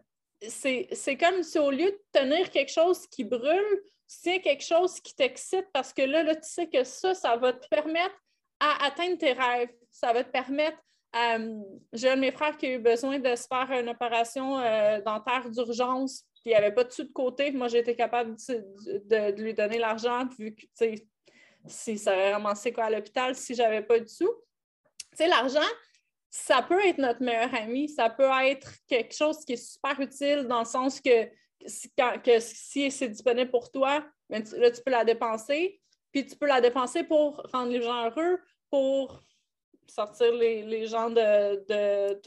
c'est 0.48 1.18
comme 1.20 1.44
si 1.44 1.60
au 1.60 1.72
lieu 1.72 1.92
de 1.92 2.02
tenir 2.12 2.50
quelque 2.50 2.72
chose 2.72 3.06
qui 3.08 3.26
brûle, 3.26 3.84
tu 4.08 4.18
tiens 4.22 4.40
quelque 4.40 4.64
chose 4.64 5.00
qui 5.02 5.14
t'excite 5.14 5.68
parce 5.74 5.94
que 5.94 6.02
là, 6.02 6.24
là, 6.24 6.36
tu 6.36 6.50
sais 6.50 6.68
que 6.68 6.84
ça, 6.84 7.14
ça 7.14 7.36
va 7.36 7.54
te 7.54 7.68
permettre 7.68 8.16
à 8.60 8.86
atteindre 8.86 9.18
tes 9.18 9.34
rêves. 9.34 9.70
Ça 9.92 10.14
va 10.14 10.24
te 10.24 10.32
permettre. 10.32 10.78
Euh, 11.16 11.62
J'ai 11.94 12.10
un 12.10 12.16
de 12.16 12.22
mes 12.22 12.32
frères 12.32 12.56
qui 12.56 12.68
a 12.68 12.74
eu 12.74 12.80
besoin 12.80 13.20
de 13.20 13.36
se 13.36 13.48
faire 13.48 13.72
une 13.72 13.90
opération 13.90 14.60
euh, 14.60 15.02
dentaire 15.02 15.50
d'urgence 15.50 16.26
puis 16.42 16.52
il 16.52 16.54
n'y 16.54 16.56
avait 16.56 16.72
pas 16.72 16.84
de 16.84 16.92
sous 16.92 17.04
de 17.04 17.12
côté. 17.12 17.52
Moi, 17.52 17.68
été 17.74 17.96
capable 17.96 18.36
de, 18.36 19.42
lui 19.42 19.54
donner 19.54 19.78
l'argent, 19.78 20.26
vu 20.38 20.56
que, 20.56 20.66
tu 20.78 21.08
si 21.68 21.98
ça 21.98 22.14
avait 22.14 22.34
ramassé 22.34 22.72
quoi 22.72 22.86
à 22.86 22.90
l'hôpital, 22.90 23.36
si 23.36 23.54
je 23.54 23.62
n'avais 23.62 23.82
pas 23.82 24.00
de 24.00 24.08
sous. 24.08 24.32
Tu 25.18 25.28
l'argent, 25.28 25.60
ça 26.30 26.62
peut 26.62 26.80
être 26.86 26.98
notre 26.98 27.22
meilleur 27.22 27.54
ami, 27.54 27.90
ça 27.90 28.10
peut 28.10 28.30
être 28.44 28.72
quelque 28.88 29.14
chose 29.14 29.44
qui 29.44 29.54
est 29.54 29.72
super 29.72 30.00
utile 30.00 30.48
dans 30.48 30.60
le 30.60 30.66
sens 30.66 31.02
que, 31.02 31.30
si 31.68 32.92
c'est 32.92 33.10
disponible 33.10 33.52
pour 33.52 33.70
toi, 33.70 34.06
ben, 34.30 34.42
là, 34.58 34.72
tu 34.72 34.82
peux 34.82 34.92
la 34.92 35.04
dépenser. 35.04 35.82
Puis 36.14 36.26
tu 36.26 36.38
peux 36.38 36.48
la 36.48 36.62
dépenser 36.62 37.04
pour 37.04 37.46
rendre 37.52 37.72
les 37.72 37.82
gens 37.82 38.06
heureux, 38.06 38.40
pour 38.72 39.22
sortir 39.90 40.34
les, 40.34 40.88
gens 40.88 41.10
de, 41.10 41.66
de 41.68 42.22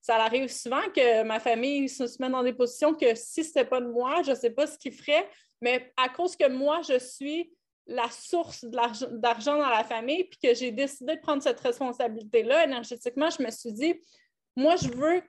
ça 0.00 0.16
arrive 0.16 0.48
souvent 0.48 0.82
que 0.94 1.22
ma 1.22 1.40
famille 1.40 1.88
se, 1.88 2.04
met 2.20 2.30
dans 2.30 2.42
des 2.42 2.52
positions 2.52 2.94
que 2.94 3.14
si 3.14 3.44
ce 3.44 3.48
n'était 3.48 3.64
pas 3.64 3.80
de 3.80 3.88
moi, 3.88 4.22
je 4.22 4.30
ne 4.30 4.36
sais 4.36 4.50
pas 4.50 4.66
ce 4.66 4.78
qu'ils 4.78 4.92
ferait, 4.92 5.28
mais 5.60 5.92
à 5.96 6.08
cause 6.08 6.36
que 6.36 6.48
moi, 6.48 6.80
je 6.88 6.98
suis 6.98 7.52
la 7.86 8.08
source 8.10 8.64
d'argent 8.64 9.58
dans 9.58 9.68
la 9.68 9.84
famille, 9.84 10.24
puis 10.24 10.38
que 10.42 10.54
j'ai 10.54 10.70
décidé 10.70 11.16
de 11.16 11.20
prendre 11.20 11.42
cette 11.42 11.60
responsabilité-là 11.60 12.64
énergétiquement, 12.64 13.28
je 13.30 13.42
me 13.42 13.50
suis 13.50 13.72
dit, 13.72 13.94
moi, 14.54 14.76
je 14.76 14.88
veux 14.88 15.22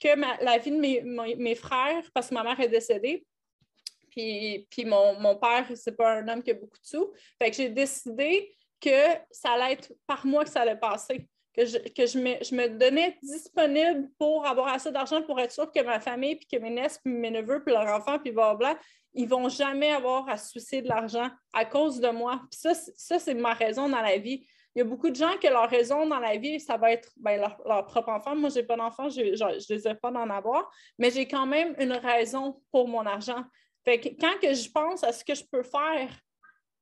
que 0.00 0.44
la 0.44 0.58
vie 0.58 0.72
de 0.72 0.76
mes, 0.76 1.02
mes, 1.36 1.54
frères, 1.54 2.02
parce 2.12 2.28
que 2.28 2.34
ma 2.34 2.42
mère 2.42 2.58
est 2.58 2.68
décédée, 2.68 3.24
Puis, 4.10 4.66
puis 4.70 4.84
mon, 4.84 5.18
mon 5.20 5.36
père, 5.36 5.70
c'est 5.74 5.96
pas 5.96 6.14
un 6.14 6.28
homme 6.28 6.42
qui 6.42 6.50
a 6.50 6.54
beaucoup 6.54 6.78
de 6.78 6.86
sous. 6.86 7.12
Fait 7.40 7.50
que 7.50 7.56
j'ai 7.56 7.68
décidé 7.68 8.57
que 8.80 9.16
ça 9.30 9.52
allait 9.52 9.74
être 9.74 9.92
par 10.06 10.24
moi 10.26 10.44
que 10.44 10.50
ça 10.50 10.62
allait 10.62 10.76
passer. 10.76 11.28
Que 11.54 11.64
je, 11.64 11.78
que 11.78 12.06
je, 12.06 12.18
me, 12.18 12.42
je 12.42 12.54
me 12.54 12.68
donnais 12.68 13.18
disponible 13.22 14.08
pour 14.18 14.46
avoir 14.46 14.68
assez 14.68 14.92
d'argent 14.92 15.22
pour 15.22 15.40
être 15.40 15.50
sûr 15.50 15.70
que 15.72 15.82
ma 15.82 15.98
famille, 15.98 16.36
puis 16.36 16.46
que 16.46 16.62
mes 16.62 16.70
nièces, 16.70 16.98
puis 17.02 17.12
mes 17.12 17.30
neveux, 17.30 17.62
puis 17.64 17.74
leurs 17.74 17.88
enfants, 17.88 18.18
puis 18.18 18.30
blablabla, 18.30 18.78
ils 19.14 19.28
vont 19.28 19.48
jamais 19.48 19.90
avoir 19.90 20.28
à 20.28 20.36
soucier 20.36 20.82
de 20.82 20.88
l'argent 20.88 21.28
à 21.52 21.64
cause 21.64 22.00
de 22.00 22.10
moi. 22.10 22.40
Puis 22.50 22.60
ça, 22.60 22.74
ça 22.74 23.18
c'est 23.18 23.34
ma 23.34 23.54
raison 23.54 23.88
dans 23.88 24.00
la 24.00 24.18
vie. 24.18 24.46
Il 24.74 24.78
y 24.78 24.82
a 24.82 24.84
beaucoup 24.84 25.10
de 25.10 25.16
gens 25.16 25.36
que 25.42 25.48
leur 25.48 25.68
raison 25.68 26.06
dans 26.06 26.20
la 26.20 26.36
vie, 26.36 26.60
ça 26.60 26.76
va 26.76 26.92
être 26.92 27.10
ben, 27.16 27.40
leur, 27.40 27.84
propre 27.86 28.10
enfant. 28.10 28.36
Moi, 28.36 28.50
je 28.50 28.60
n'ai 28.60 28.62
pas 28.62 28.76
d'enfant, 28.76 29.08
je 29.08 29.22
ne 29.22 29.66
désire 29.66 29.98
pas 29.98 30.12
d'en 30.12 30.30
avoir, 30.30 30.70
mais 30.98 31.10
j'ai 31.10 31.26
quand 31.26 31.46
même 31.46 31.74
une 31.80 31.94
raison 31.94 32.62
pour 32.70 32.86
mon 32.86 33.04
argent. 33.04 33.42
Fait 33.84 33.98
que 33.98 34.08
quand 34.20 34.38
que 34.40 34.54
je 34.54 34.70
pense 34.70 35.02
à 35.02 35.12
ce 35.12 35.24
que 35.24 35.34
je 35.34 35.42
peux 35.50 35.64
faire, 35.64 36.10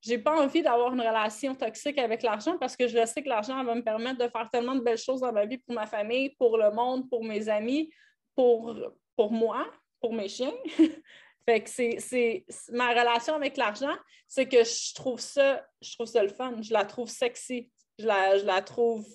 j'ai 0.06 0.18
pas 0.18 0.40
envie 0.40 0.62
d'avoir 0.62 0.94
une 0.94 1.00
relation 1.00 1.54
toxique 1.54 1.98
avec 1.98 2.22
l'argent 2.22 2.56
parce 2.58 2.76
que 2.76 2.86
je 2.86 3.04
sais 3.06 3.22
que 3.22 3.28
l'argent 3.28 3.62
va 3.64 3.74
me 3.74 3.82
permettre 3.82 4.18
de 4.24 4.28
faire 4.28 4.48
tellement 4.50 4.76
de 4.76 4.80
belles 4.80 4.98
choses 4.98 5.20
dans 5.20 5.32
ma 5.32 5.46
vie 5.46 5.58
pour 5.58 5.74
ma 5.74 5.86
famille, 5.86 6.30
pour 6.38 6.56
le 6.56 6.70
monde, 6.70 7.08
pour 7.10 7.24
mes 7.24 7.48
amis, 7.48 7.90
pour, 8.34 8.74
pour 9.16 9.32
moi, 9.32 9.66
pour 10.00 10.14
mes 10.14 10.28
chiens. 10.28 10.54
fait 11.48 11.62
que 11.62 11.70
c'est 11.70 12.44
ma 12.70 12.90
relation 12.90 13.34
avec 13.34 13.56
l'argent, 13.56 13.94
c'est 14.28 14.46
que 14.46 14.62
je 14.62 14.94
trouve 14.94 15.20
ça, 15.20 15.66
je 15.82 15.94
trouve 15.94 16.06
ça 16.06 16.22
le 16.22 16.28
fun, 16.28 16.62
je 16.62 16.72
la 16.72 16.84
trouve 16.84 17.08
sexy, 17.08 17.70
je 17.98 18.06
la, 18.06 18.38
je 18.38 18.44
la 18.44 18.62
trouve 18.62 19.06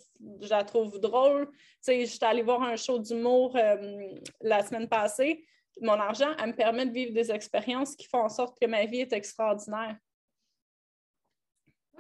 je 0.41 0.50
la 0.50 0.63
trouve 0.63 1.00
drôle. 1.00 1.50
Tu 1.51 1.57
sais, 1.81 2.05
je 2.05 2.12
suis 2.12 2.24
allée 2.24 2.43
voir 2.43 2.62
un 2.62 2.75
show 2.75 3.00
d'humour 3.00 3.55
euh, 3.55 4.15
la 4.41 4.63
semaine 4.63 4.88
passée. 4.88 5.45
Mon 5.81 5.93
argent, 5.93 6.36
elle 6.39 6.50
me 6.50 6.55
permet 6.55 6.86
de 6.86 6.91
vivre 6.91 7.13
des 7.13 7.31
expériences 7.31 7.95
qui 7.95 8.07
font 8.07 8.21
en 8.21 8.29
sorte 8.29 8.57
que 8.60 8.67
ma 8.67 8.86
vie 8.86 9.00
est 9.00 9.13
extraordinaire. 9.13 9.98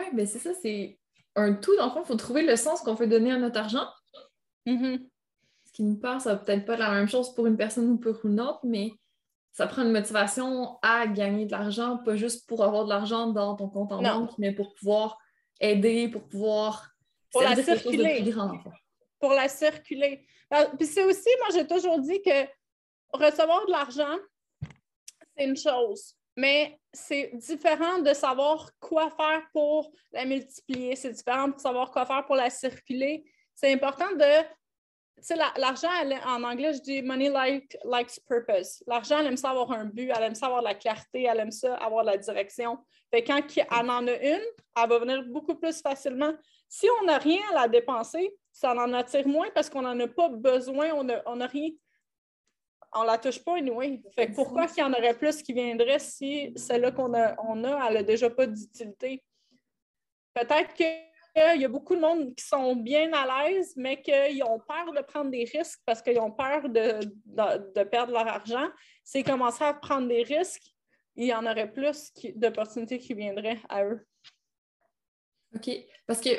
Oui, 0.01 0.07
mais 0.13 0.25
c'est 0.25 0.39
ça, 0.39 0.51
c'est 0.61 0.99
un 1.35 1.53
tout. 1.53 1.75
Dans 1.77 1.85
le 1.85 1.91
fond, 1.91 2.01
il 2.03 2.07
faut 2.07 2.15
trouver 2.15 2.43
le 2.43 2.55
sens 2.55 2.81
qu'on 2.81 2.95
veut 2.95 3.07
donner 3.07 3.31
à 3.31 3.37
notre 3.37 3.59
argent. 3.59 3.87
Mm-hmm. 4.65 5.07
Ce 5.65 5.71
qui 5.71 5.83
nous 5.83 5.97
passe, 5.97 6.23
ça 6.23 6.33
va 6.33 6.39
peut-être 6.39 6.65
pas 6.65 6.75
la 6.75 6.91
même 6.91 7.07
chose 7.07 7.33
pour 7.35 7.47
une 7.47 7.57
personne 7.57 7.89
ou 7.89 7.97
pour 7.97 8.25
une 8.25 8.41
autre, 8.41 8.59
mais 8.63 8.91
ça 9.51 9.67
prend 9.67 9.83
une 9.83 9.91
motivation 9.91 10.79
à 10.81 11.07
gagner 11.07 11.45
de 11.45 11.51
l'argent, 11.51 11.99
pas 11.99 12.15
juste 12.15 12.47
pour 12.47 12.63
avoir 12.63 12.85
de 12.85 12.89
l'argent 12.89 13.27
dans 13.27 13.55
ton 13.55 13.69
compte 13.69 13.91
en 13.91 14.01
banque, 14.01 14.31
mais 14.37 14.53
pour 14.53 14.73
pouvoir 14.73 15.17
aider, 15.59 16.07
pour 16.09 16.27
pouvoir 16.27 16.89
pour 17.31 17.41
la 17.43 17.55
circuler. 17.55 18.33
Pour 19.19 19.31
la 19.33 19.47
circuler. 19.47 20.25
Puis 20.77 20.87
c'est 20.87 21.03
aussi, 21.03 21.29
moi 21.39 21.47
j'ai 21.53 21.67
toujours 21.67 21.99
dit 21.99 22.21
que 22.21 22.45
recevoir 23.13 23.65
de 23.65 23.71
l'argent, 23.71 24.17
c'est 25.35 25.45
une 25.45 25.57
chose 25.57 26.15
mais 26.35 26.79
c'est 26.93 27.31
différent 27.33 27.99
de 27.99 28.13
savoir 28.13 28.69
quoi 28.79 29.09
faire 29.11 29.43
pour 29.53 29.91
la 30.11 30.25
multiplier, 30.25 30.95
c'est 30.95 31.11
différent 31.11 31.49
de 31.49 31.59
savoir 31.59 31.91
quoi 31.91 32.05
faire 32.05 32.25
pour 32.25 32.35
la 32.35 32.49
circuler. 32.49 33.23
C'est 33.53 33.71
important 33.71 34.11
de. 34.13 34.43
Tu 35.17 35.27
sais, 35.27 35.35
l'argent, 35.35 35.89
en 36.25 36.43
anglais, 36.43 36.73
je 36.73 36.81
dis 36.81 37.01
money 37.03 37.29
like, 37.29 37.77
likes 37.83 38.19
purpose. 38.27 38.83
L'argent, 38.87 39.19
elle 39.19 39.27
aime 39.27 39.37
ça 39.37 39.51
avoir 39.51 39.71
un 39.71 39.85
but, 39.85 40.09
elle 40.15 40.23
aime 40.23 40.35
ça 40.35 40.47
avoir 40.47 40.63
la 40.63 40.73
clarté, 40.73 41.23
elle 41.23 41.39
aime 41.39 41.51
ça 41.51 41.75
avoir 41.75 42.03
la 42.03 42.17
direction. 42.17 42.79
Fait 43.11 43.23
quand 43.23 43.41
elle 43.55 43.89
en 43.89 44.07
a 44.07 44.13
une, 44.13 44.41
elle 44.75 44.89
va 44.89 44.97
venir 44.97 45.23
beaucoup 45.27 45.53
plus 45.55 45.79
facilement. 45.79 46.33
Si 46.67 46.87
on 47.01 47.05
n'a 47.05 47.19
rien 47.19 47.41
à 47.51 47.61
la 47.61 47.67
dépenser, 47.67 48.35
ça 48.51 48.73
en 48.73 48.93
attire 48.93 49.27
moins 49.27 49.49
parce 49.53 49.69
qu'on 49.69 49.83
n'en 49.83 49.99
a 49.99 50.07
pas 50.07 50.29
besoin, 50.29 50.91
on 50.93 51.03
n'a 51.03 51.21
on 51.27 51.39
a 51.39 51.45
rien 51.45 51.69
on 52.93 53.03
la 53.03 53.17
touche 53.17 53.43
pas, 53.43 53.57
anyway. 53.57 54.01
Fait 54.15 54.27
pourquoi 54.27 54.67
qu'il 54.67 54.79
y 54.79 54.83
en 54.83 54.93
aurait 54.93 55.17
plus 55.17 55.41
qui 55.41 55.53
viendraient 55.53 55.99
si 55.99 56.51
celle-là 56.55 56.91
qu'on 56.91 57.13
a, 57.13 57.35
on 57.43 57.63
a, 57.63 57.87
elle 57.87 57.93
n'a 57.95 58.03
déjà 58.03 58.29
pas 58.29 58.47
d'utilité? 58.47 59.23
Peut-être 60.33 60.73
qu'il 60.73 61.61
y 61.61 61.65
a 61.65 61.67
beaucoup 61.67 61.95
de 61.95 62.01
monde 62.01 62.35
qui 62.35 62.45
sont 62.45 62.75
bien 62.75 63.11
à 63.13 63.47
l'aise, 63.47 63.73
mais 63.77 64.01
qu'ils 64.01 64.43
ont 64.43 64.59
peur 64.59 64.93
de 64.93 65.01
prendre 65.01 65.31
des 65.31 65.45
risques 65.45 65.81
parce 65.85 66.01
qu'ils 66.01 66.19
ont 66.19 66.31
peur 66.31 66.69
de, 66.69 67.83
perdre 67.83 68.13
leur 68.13 68.27
argent. 68.27 68.67
C'est 69.03 69.23
commencer 69.23 69.63
à 69.63 69.73
prendre 69.73 70.07
des 70.07 70.23
risques, 70.23 70.63
il 71.15 71.25
y 71.25 71.33
en 71.33 71.45
aurait 71.45 71.71
plus 71.71 72.11
d'opportunités 72.35 72.99
qui 72.99 73.13
viendraient 73.13 73.59
à 73.69 73.85
eux. 73.85 74.05
OK. 75.55 75.69
Parce 76.07 76.21
que 76.21 76.29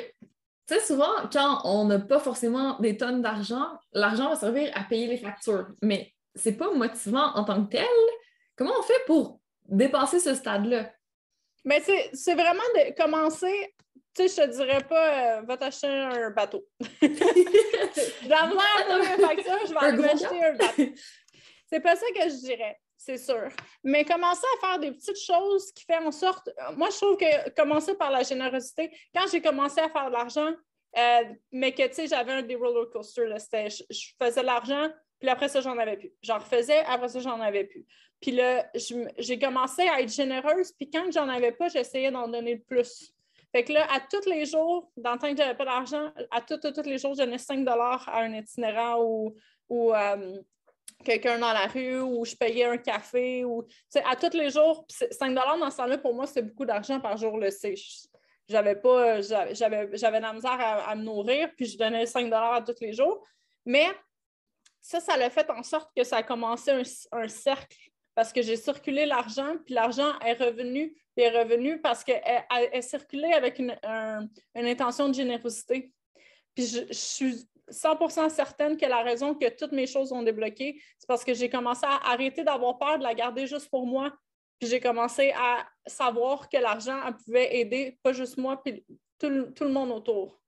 tu 0.65 0.75
sais, 0.75 0.79
souvent, 0.79 1.27
quand 1.31 1.59
on 1.65 1.85
n'a 1.85 1.99
pas 1.99 2.19
forcément 2.19 2.79
des 2.79 2.95
tonnes 2.95 3.21
d'argent, 3.21 3.67
l'argent 3.91 4.29
va 4.29 4.35
servir 4.37 4.71
à 4.75 4.83
payer 4.85 5.07
les 5.07 5.17
factures. 5.17 5.67
Mais 5.81 6.13
c'est 6.35 6.57
pas 6.57 6.71
motivant 6.71 7.33
en 7.35 7.43
tant 7.43 7.65
que 7.65 7.71
tel. 7.71 7.87
Comment 8.55 8.73
on 8.79 8.83
fait 8.83 9.03
pour 9.05 9.39
dépasser 9.65 10.19
ce 10.19 10.35
stade-là? 10.35 10.91
Mais 11.65 11.81
c'est 12.13 12.35
vraiment 12.35 12.63
de 12.75 12.95
commencer. 12.95 13.73
Tu 14.15 14.27
sais, 14.27 14.45
je 14.45 14.47
te 14.47 14.55
dirais 14.57 14.83
pas, 14.83 15.37
euh, 15.37 15.41
va 15.41 15.57
t'acheter 15.57 15.87
un 15.87 16.29
bateau. 16.29 16.63
J'ai 17.01 17.09
la 18.27 18.49
je 18.49 19.73
vais 19.73 19.97
m'acheter 19.97 20.43
un 20.43 20.53
bateau. 20.53 20.83
C'est 21.67 21.79
pas 21.79 21.95
ça 21.95 22.05
que 22.15 22.29
je 22.29 22.45
dirais, 22.45 22.79
c'est 22.97 23.17
sûr. 23.17 23.49
Mais 23.83 24.05
commencer 24.05 24.45
à 24.55 24.67
faire 24.67 24.79
des 24.79 24.91
petites 24.91 25.19
choses 25.19 25.71
qui 25.71 25.85
font 25.85 26.05
en 26.05 26.11
sorte. 26.11 26.51
Moi, 26.75 26.89
je 26.91 26.97
trouve 26.97 27.17
que 27.17 27.49
commencer 27.55 27.95
par 27.95 28.11
la 28.11 28.21
générosité, 28.21 28.95
quand 29.15 29.25
j'ai 29.31 29.41
commencé 29.41 29.79
à 29.81 29.89
faire 29.89 30.07
de 30.07 30.11
l'argent, 30.11 30.51
euh, 30.95 31.23
mais 31.51 31.73
que, 31.73 31.87
tu 31.87 31.93
sais, 31.95 32.07
j'avais 32.07 32.33
un 32.33 32.43
des 32.43 32.55
roller 32.55 32.87
coasters, 32.91 33.27
là, 33.27 33.37
je, 33.39 33.83
je 33.89 34.07
faisais 34.21 34.41
de 34.41 34.45
l'argent, 34.45 34.91
puis 35.23 35.29
après 35.29 35.47
ça, 35.47 35.61
j'en 35.61 35.77
avais 35.77 35.95
plus. 35.95 36.11
J'en 36.21 36.37
refaisais, 36.37 36.79
après 36.79 37.07
ça, 37.07 37.21
j'en 37.21 37.39
avais 37.39 37.63
plus. 37.63 37.85
Puis 38.19 38.31
là, 38.31 38.69
j'ai 39.17 39.39
commencé 39.39 39.83
à 39.83 40.01
être 40.01 40.11
généreuse, 40.11 40.73
puis 40.73 40.89
quand 40.89 41.09
j'en 41.13 41.29
avais 41.29 41.53
pas, 41.53 41.69
j'essayais 41.69 42.11
d'en 42.11 42.27
donner 42.27 42.55
le 42.55 42.61
plus. 42.61 43.13
Fait 43.53 43.63
que 43.63 43.71
là, 43.71 43.87
à 43.89 44.01
tous 44.01 44.29
les 44.29 44.45
jours, 44.45 44.91
dans 44.97 45.13
le 45.13 45.19
temps 45.19 45.31
que 45.31 45.37
j'avais 45.37 45.55
pas 45.55 45.63
d'argent, 45.63 46.11
à 46.29 46.41
tous 46.41 46.59
les 46.83 46.97
jours, 46.97 47.13
je 47.13 47.19
donnais 47.19 47.37
5 47.37 47.65
à 47.65 48.19
un 48.19 48.33
itinérant 48.33 49.01
ou, 49.01 49.33
ou 49.69 49.93
euh, 49.93 50.41
quelqu'un 51.05 51.39
dans 51.39 51.53
la 51.53 51.67
rue 51.67 52.01
ou 52.01 52.25
je 52.25 52.35
payais 52.35 52.65
un 52.65 52.77
café. 52.77 53.45
ou 53.45 53.65
À 54.03 54.17
tous 54.17 54.35
les 54.35 54.49
jours, 54.49 54.85
5 54.89 55.33
dans 55.33 55.71
ce 55.71 55.77
temps-là, 55.77 55.99
pour 55.99 56.13
moi, 56.13 56.27
c'est 56.27 56.41
beaucoup 56.41 56.65
d'argent 56.65 56.99
par 56.99 57.15
jour. 57.15 57.39
J'avais 58.49 58.75
pas, 58.75 59.21
j'avais 59.21 60.19
la 60.19 60.33
misère 60.33 60.59
à, 60.59 60.89
à, 60.89 60.95
me 60.95 61.03
nourrir, 61.03 61.49
puis 61.55 61.65
je 61.65 61.77
donnais 61.77 62.05
5 62.05 62.29
à 62.33 62.61
tous 62.61 62.81
les 62.81 62.91
jours. 62.91 63.25
Mais 63.65 63.87
ça, 64.83 64.99
ça 64.99 65.15
l'a 65.15 65.29
fait 65.29 65.49
en 65.49 65.63
sorte 65.63 65.89
que 65.95 66.03
ça 66.03 66.17
a 66.17 66.23
commencé 66.23 66.83
un, 67.11 67.27
cercle 67.29 67.77
parce 68.15 68.33
que 68.33 68.41
j'ai 68.41 68.57
circulé 68.57 69.05
l'argent, 69.05 69.55
puis 69.65 69.73
l'argent 69.73 70.19
est 70.19 70.33
revenu, 70.33 70.93
puis 71.15 71.25
est 71.25 71.41
revenu 71.41 71.81
parce 71.81 72.03
qu'elle 72.03 72.21
est 72.49 72.81
circulé 72.81 73.31
avec 73.31 73.59
une, 73.59 73.75
intention 74.53 75.07
de 75.07 75.13
générosité. 75.15 75.91
Puis 76.53 76.67
je, 76.67 76.93
suis 76.93 77.47
100% 77.71 78.29
certaine 78.29 78.75
que 78.75 78.85
la 78.85 79.01
raison 79.01 79.33
que 79.33 79.49
toutes 79.49 79.71
mes 79.71 79.87
choses 79.87 80.11
ont 80.11 80.21
débloqué, 80.21 80.79
c'est 80.99 81.07
parce 81.07 81.23
que 81.23 81.33
j'ai 81.33 81.49
commencé 81.49 81.85
à 81.85 82.11
arrêter 82.11 82.43
d'avoir 82.43 82.77
peur 82.77 82.99
de 82.99 83.03
la 83.03 83.13
garder 83.13 83.47
juste 83.47 83.69
pour 83.69 83.87
moi. 83.87 84.13
Puis 84.59 84.69
j'ai 84.69 84.81
commencé 84.81 85.31
à 85.31 85.65
savoir 85.87 86.49
que 86.49 86.57
l'argent 86.57 86.99
pouvait 87.25 87.55
aider 87.55 87.97
pas 88.03 88.11
juste 88.11 88.37
moi, 88.37 88.61
puis 88.61 88.85
tout, 89.17 89.51
tout 89.55 89.63
le 89.63 89.71
monde 89.71 89.91
autour. 89.91 90.39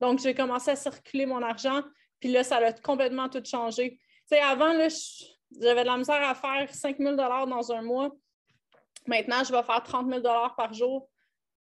Donc, 0.00 0.20
j'ai 0.20 0.34
commencé 0.34 0.70
à 0.70 0.76
circuler 0.76 1.26
mon 1.26 1.42
argent, 1.42 1.82
puis 2.20 2.30
là, 2.30 2.44
ça 2.44 2.58
a 2.58 2.72
complètement 2.72 3.28
tout 3.28 3.42
changé. 3.44 3.98
Tu 3.98 4.36
sais, 4.36 4.40
avant, 4.40 4.72
j'avais 4.72 5.82
de 5.82 5.86
la 5.86 5.96
misère 5.96 6.22
à 6.22 6.34
faire 6.34 6.72
5 6.72 6.98
000 6.98 7.16
dans 7.16 7.72
un 7.72 7.82
mois. 7.82 8.10
Maintenant, 9.06 9.42
je 9.42 9.52
vais 9.52 9.62
faire 9.62 9.82
30 9.82 10.08
000 10.08 10.22
par 10.56 10.72
jour. 10.72 11.08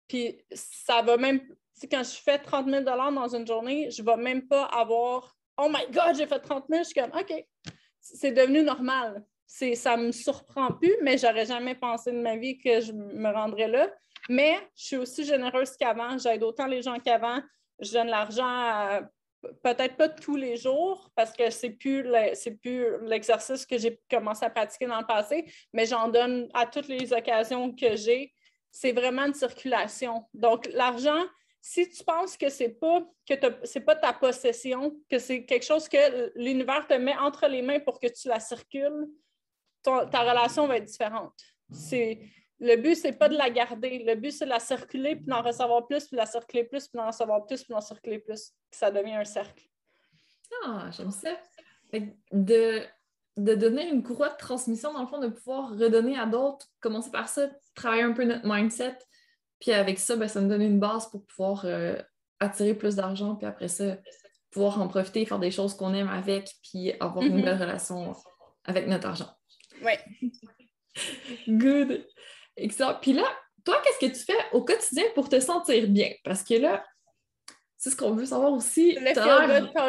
Puis 0.08 0.38
ça 0.52 1.02
va 1.02 1.18
même, 1.18 1.42
quand 1.90 2.04
je 2.04 2.22
fais 2.22 2.38
30 2.38 2.70
000 2.70 2.84
dans 2.84 3.36
une 3.36 3.48
journée, 3.48 3.90
je 3.90 4.02
ne 4.02 4.08
vais 4.08 4.18
même 4.18 4.48
pas 4.48 4.66
avoir 4.66 5.36
Oh 5.58 5.70
my 5.70 5.86
God, 5.92 6.16
j'ai 6.16 6.28
fait 6.28 6.40
30 6.40 6.66
000. 6.70 6.84
Je 6.84 6.88
suis 6.90 7.00
comme 7.00 7.12
OK, 7.18 7.46
c'est 8.00 8.32
devenu 8.32 8.64
normal. 8.64 9.24
Ça 9.46 9.96
ne 9.98 10.08
me 10.08 10.12
surprend 10.12 10.72
plus, 10.72 10.96
mais 11.04 11.18
j'aurais 11.18 11.46
jamais 11.46 11.76
pensé 11.76 12.12
de 12.12 12.18
ma 12.18 12.36
vie 12.38 12.58
que 12.58 12.82
je 12.82 12.92
me 12.92 13.30
rendrais 13.32 13.68
là. 13.68 13.88
Mais 14.30 14.58
je 14.76 14.84
suis 14.84 14.98
aussi 14.98 15.24
généreuse 15.24 15.78
qu'avant. 15.78 16.18
J'aide 16.18 16.44
autant 16.44 16.66
les 16.66 16.82
gens 16.82 16.98
qu'avant. 17.00 17.40
Je 17.80 17.92
donne 17.94 18.08
l'argent 18.08 18.48
à 18.48 19.02
peut-être 19.64 19.98
pas 19.98 20.10
tous 20.10 20.36
les 20.36 20.58
jours 20.58 21.10
parce 21.16 21.32
que 21.34 21.50
c'est 21.50 21.72
plus 21.72 22.06
plus 22.62 22.86
l'exercice 23.06 23.66
que 23.66 23.78
j'ai 23.78 24.00
commencé 24.10 24.46
à 24.46 24.50
pratiquer 24.50 24.88
dans 24.88 25.00
le 25.00 25.06
passé, 25.06 25.46
mais 25.74 25.86
j'en 25.86 26.10
donne 26.10 26.50
à 26.54 26.66
toutes 26.66 26.88
les 26.88 27.14
occasions 27.14 27.74
que 27.74 27.96
j'ai. 27.96 28.34
C'est 28.72 28.92
vraiment 28.92 29.26
une 29.26 29.34
circulation. 29.34 30.26
Donc 30.34 30.68
l'argent, 30.74 31.24
si 31.62 31.90
tu 31.90 32.04
penses 32.04 32.36
que 32.38 32.50
c'est 32.50 32.80
pas 32.80 33.02
que 33.28 33.36
c'est 33.64 33.82
pas 33.82 33.96
ta 33.96 34.14
possession, 34.14 34.98
que 35.10 35.20
c'est 35.20 35.46
quelque 35.46 35.66
chose 35.66 35.88
que 35.88 36.32
l'univers 36.36 36.88
te 36.88 36.94
met 36.96 37.16
entre 37.18 37.48
les 37.48 37.62
mains 37.62 37.80
pour 37.80 38.00
que 38.00 38.08
tu 38.08 38.28
la 38.28 38.40
circules, 38.40 39.08
ta 39.84 40.22
relation 40.22 40.68
va 40.68 40.78
être 40.78 40.86
différente. 40.86 41.34
C'est 41.72 42.20
le 42.64 42.76
but, 42.78 42.96
c'est 42.96 43.14
pas 43.14 43.30
de 43.30 43.38
la 43.38 43.50
garder. 43.50 44.04
Le 44.06 44.16
but, 44.16 44.32
c'est 44.32 44.46
de 44.46 44.50
la 44.50 44.60
circuler, 44.60 45.16
puis 45.16 45.26
d'en 45.26 45.42
recevoir 45.42 45.86
plus, 45.86 46.06
puis 46.06 46.16
de 46.16 46.18
la 46.18 46.26
circuler 46.26 46.64
plus, 46.64 46.88
puis 46.88 46.98
d'en 46.98 47.08
recevoir 47.08 47.46
plus, 47.46 47.64
puis 47.64 47.74
d'en 47.74 47.82
circuler 47.82 48.20
plus. 48.20 48.52
Ça 48.72 48.90
devient 48.90 49.16
un 49.16 49.26
cercle. 49.26 49.64
Ah, 50.66 50.90
j'aime 50.92 51.12
ça. 51.12 51.38
De 52.32 52.84
de 53.38 53.56
donner 53.56 53.90
une 53.90 54.04
courroie 54.04 54.30
de 54.30 54.38
transmission, 54.38 54.94
dans 54.94 55.02
le 55.02 55.08
fond, 55.08 55.20
de 55.20 55.28
pouvoir 55.28 55.72
redonner 55.72 56.18
à 56.18 56.26
d'autres, 56.26 56.68
commencer 56.80 57.10
par 57.12 57.28
ça, 57.28 57.50
travailler 57.74 58.04
un 58.04 58.14
peu 58.14 58.26
notre 58.26 58.46
mindset. 58.46 58.98
Puis 59.60 59.72
avec 59.72 59.98
ça, 59.98 60.16
ben, 60.16 60.28
ça 60.28 60.42
nous 60.42 60.50
donne 60.50 60.62
une 60.62 60.80
base 60.80 61.10
pour 61.10 61.26
pouvoir 61.26 61.66
euh, 61.66 61.96
attirer 62.40 62.76
plus 62.76 62.96
d'argent, 62.96 63.36
puis 63.36 63.48
après 63.48 63.70
ça, 63.70 63.98
pouvoir 64.52 64.80
en 64.80 64.88
profiter, 64.88 65.26
faire 65.26 65.40
des 65.40 65.52
choses 65.52 65.76
qu'on 65.76 65.94
aime 65.94 66.10
avec, 66.10 66.52
puis 66.62 66.94
avoir 67.00 67.26
une 67.26 67.38
mhm. 67.38 67.46
belle 67.46 67.60
relation 67.60 68.14
avec 68.66 68.88
notre 68.88 69.08
argent. 69.08 69.30
Oui. 69.82 69.94
Good. 71.48 72.06
Excellent. 72.58 72.98
Puis 73.02 73.14
là, 73.14 73.24
toi, 73.66 73.82
qu'est-ce 73.84 74.08
que 74.08 74.18
tu 74.18 74.24
fais 74.26 74.40
au 74.52 74.64
quotidien 74.64 75.04
pour 75.16 75.30
te 75.30 75.40
sentir 75.40 75.88
bien? 75.88 76.12
Parce 76.24 76.44
que 76.44 76.56
là, 76.56 76.86
c'est 77.78 77.90
ce 77.90 77.96
qu'on 77.96 78.12
veut 78.12 78.26
savoir 78.26 78.52
aussi. 78.54 78.94
Le 78.94 79.14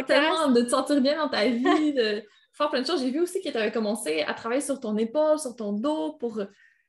tellement 0.04 0.48
de 0.48 0.62
te 0.62 0.68
sentir 0.68 1.00
bien 1.00 1.16
dans 1.16 1.28
ta 1.28 1.46
vie, 1.46 1.92
de 1.92 2.24
faire 2.52 2.70
plein 2.70 2.82
de 2.82 2.86
choses. 2.86 3.00
J'ai 3.00 3.10
vu 3.10 3.20
aussi 3.20 3.40
que 3.40 3.48
tu 3.48 3.56
avais 3.56 3.72
commencé 3.72 4.22
à 4.22 4.34
travailler 4.34 4.60
sur 4.60 4.80
ton 4.80 4.96
épaule, 4.96 5.38
sur 5.38 5.54
ton 5.54 5.72
dos 5.72 6.14
pour 6.14 6.40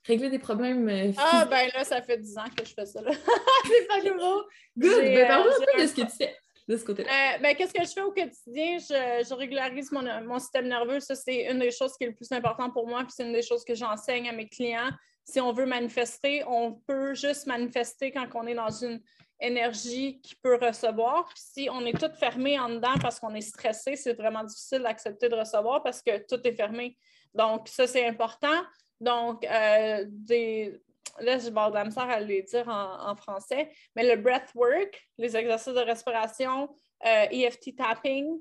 régler 0.06 0.30
des 0.30 0.40
problèmes 0.40 0.88
euh, 0.88 1.12
Ah, 1.18 1.46
ben 1.46 1.70
là, 1.74 1.84
ça 1.84 2.02
fait 2.02 2.18
10 2.18 2.38
ans 2.38 2.44
que 2.56 2.66
je 2.66 2.74
fais 2.74 2.86
ça. 2.86 3.02
c'est 3.66 3.88
pas 3.88 4.02
nouveau. 4.04 4.44
Good. 4.78 5.02
Ben, 5.02 5.28
parle 5.28 5.50
un 5.50 5.74
peu 5.74 5.82
de 5.82 5.88
ce 5.88 5.96
que 5.96 6.02
tu 6.02 6.18
fais 6.18 6.36
de 6.68 6.78
ce 6.78 6.86
côté-là. 6.86 7.10
Euh, 7.10 7.40
ben, 7.40 7.56
qu'est-ce 7.56 7.74
que 7.74 7.84
je 7.84 7.92
fais 7.92 8.02
au 8.02 8.12
quotidien? 8.12 8.78
Je, 8.80 9.34
régularise 9.34 9.92
mon, 9.92 10.04
mon, 10.24 10.40
système 10.40 10.68
nerveux. 10.68 11.00
Ça, 11.00 11.16
c'est 11.16 11.52
une 11.52 11.60
des 11.60 11.72
choses 11.72 11.94
qui 11.98 12.06
est 12.06 12.08
le 12.08 12.16
plus 12.16 12.32
important 12.32 12.70
pour 12.72 12.88
moi, 12.88 13.02
puis 13.02 13.14
c'est 13.16 13.24
une 13.24 13.34
des 13.34 13.42
choses 13.42 13.64
que 13.64 13.76
j'enseigne 13.76 14.30
à 14.30 14.32
mes 14.32 14.48
clients. 14.48 14.92
Si 15.26 15.42
on 15.42 15.52
veut 15.52 15.66
manifester, 15.66 16.44
on 16.48 16.74
peut 16.74 17.14
juste 17.14 17.48
manifester 17.48 18.12
quand 18.12 18.28
on 18.36 18.48
est 18.48 18.56
dans 18.56 18.70
une 18.70 19.02
énergie 19.40 20.22
qui 20.22 20.36
peut 20.36 20.58
recevoir. 20.62 21.30
si 21.36 21.68
on 21.70 21.86
est 21.86 21.98
tout 22.00 22.14
fermé 22.18 22.58
en 22.60 22.70
dedans 22.70 22.94
parce 23.02 23.20
qu'on 23.20 23.34
est 23.36 23.42
stressé, 23.42 23.96
c'est 23.96 24.14
vraiment 24.14 24.44
difficile 24.44 24.82
d'accepter 24.82 25.28
de 25.28 25.36
recevoir 25.36 25.84
parce 25.84 26.02
que 26.02 26.26
tout 26.26 26.40
est 26.48 26.54
fermé. 26.54 26.98
Donc, 27.34 27.68
ça, 27.68 27.86
c'est 27.86 28.08
important. 28.08 28.64
Donc, 29.02 29.46
euh, 29.46 30.06
des, 30.08 30.80
là, 31.20 31.38
je 31.38 31.44
vais 31.44 31.48
avoir 31.48 31.70
de 31.70 31.76
la 31.76 31.86
misère 31.86 32.10
à 32.10 32.20
le 32.20 32.42
dire 32.44 32.68
en, 32.68 33.16
français, 33.16 33.72
mais 33.96 34.16
le 34.16 34.22
breathwork, 34.22 35.08
les 35.18 35.36
exercices 35.36 35.74
de 35.74 35.80
respiration, 35.80 36.70
EFT 37.04 37.68
euh, 37.68 37.72
e 37.72 37.76
tapping, 37.76 38.40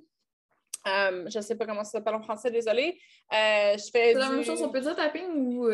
euh, 0.87 1.29
je 1.29 1.39
ne 1.39 1.43
sais 1.43 1.57
pas 1.57 1.67
comment 1.67 1.83
ça 1.83 1.93
s'appelle 1.93 2.15
en 2.15 2.23
français, 2.23 2.51
désolé. 2.51 3.01
je 3.33 3.91
fais 3.91 4.13
c'est 4.13 4.15
la 4.15 4.31
même 4.31 4.45
chose, 4.45 4.63
on 4.63 4.69
peut 4.69 4.81
dire 4.81 4.95
tapping 4.95 5.27
ou 5.29 5.69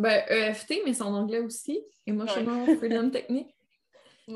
ben, 0.00 0.22
EFT, 0.28 0.82
mais 0.84 0.94
c'est 0.94 1.02
en 1.02 1.14
anglais 1.14 1.40
aussi. 1.40 1.80
Emotional 2.06 2.76
Freedom 2.78 3.10
Technique. 3.12 3.54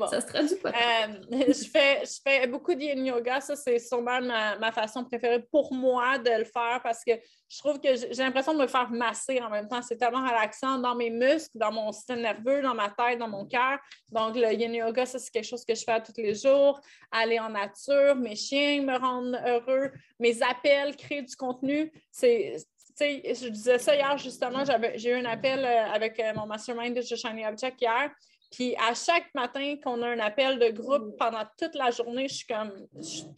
Ça 0.09 0.21
se 0.21 0.27
traduit 0.27 0.55
pas. 0.57 0.69
Euh, 0.69 1.13
je, 1.47 1.69
fais, 1.69 2.03
je 2.03 2.19
fais 2.23 2.47
beaucoup 2.47 2.73
de 2.73 2.81
yin 2.81 3.05
yoga. 3.05 3.39
Ça, 3.41 3.55
c'est 3.55 3.79
sûrement 3.79 4.21
ma, 4.21 4.57
ma, 4.57 4.71
façon 4.71 5.03
préférée 5.05 5.41
pour 5.51 5.73
moi 5.73 6.17
de 6.17 6.29
le 6.29 6.43
faire 6.43 6.81
parce 6.83 7.03
que 7.03 7.13
je 7.47 7.57
trouve 7.59 7.79
que 7.79 7.95
j'ai 7.95 8.23
l'impression 8.23 8.53
de 8.53 8.59
me 8.59 8.67
faire 8.67 8.89
masser 8.91 9.39
en 9.41 9.49
même 9.49 9.67
temps. 9.67 9.81
C'est 9.81 9.97
tellement 9.97 10.23
relaxant 10.23 10.79
dans 10.79 10.95
mes 10.95 11.09
muscles, 11.09 11.57
dans 11.57 11.71
mon 11.71 11.91
système 11.91 12.21
nerveux, 12.21 12.61
dans 12.61 12.75
ma 12.75 12.89
tête, 12.89 13.19
dans 13.19 13.29
mon 13.29 13.45
cœur. 13.45 13.79
Donc, 14.09 14.35
le 14.35 14.53
yin 14.53 14.73
yoga, 14.73 15.05
ça, 15.05 15.19
c'est 15.19 15.31
quelque 15.31 15.47
chose 15.47 15.63
que 15.63 15.75
je 15.75 15.83
fais 15.83 16.01
tous 16.01 16.13
les 16.17 16.35
jours. 16.35 16.79
Aller 17.11 17.39
en 17.39 17.49
nature, 17.49 18.15
mes 18.15 18.35
chiens 18.35 18.81
me 18.81 18.97
rendent 18.97 19.39
heureux, 19.45 19.91
mes 20.19 20.41
appels, 20.43 20.95
créer 20.95 21.21
du 21.21 21.35
contenu. 21.35 21.91
C'est 22.11 22.57
je 22.99 23.47
disais 23.49 23.79
ça 23.79 23.95
hier, 23.95 24.17
justement, 24.17 24.63
j'ai 24.95 25.09
eu 25.09 25.13
un 25.15 25.25
appel 25.25 25.63
euh, 25.63 25.85
avec 25.91 26.19
euh, 26.19 26.33
mon 26.35 26.45
mastermind 26.45 26.95
de 26.95 27.01
Shiny 27.01 27.45
Object 27.45 27.81
hier. 27.81 28.11
Puis 28.51 28.75
à 28.77 28.93
chaque 28.93 29.33
matin 29.33 29.75
qu'on 29.83 30.01
a 30.01 30.07
un 30.07 30.19
appel 30.19 30.59
de 30.59 30.69
groupe 30.69 31.17
pendant 31.17 31.43
toute 31.57 31.75
la 31.75 31.91
journée, 31.91 32.27
je 32.27 32.35
suis 32.35 32.47
comme 32.47 32.71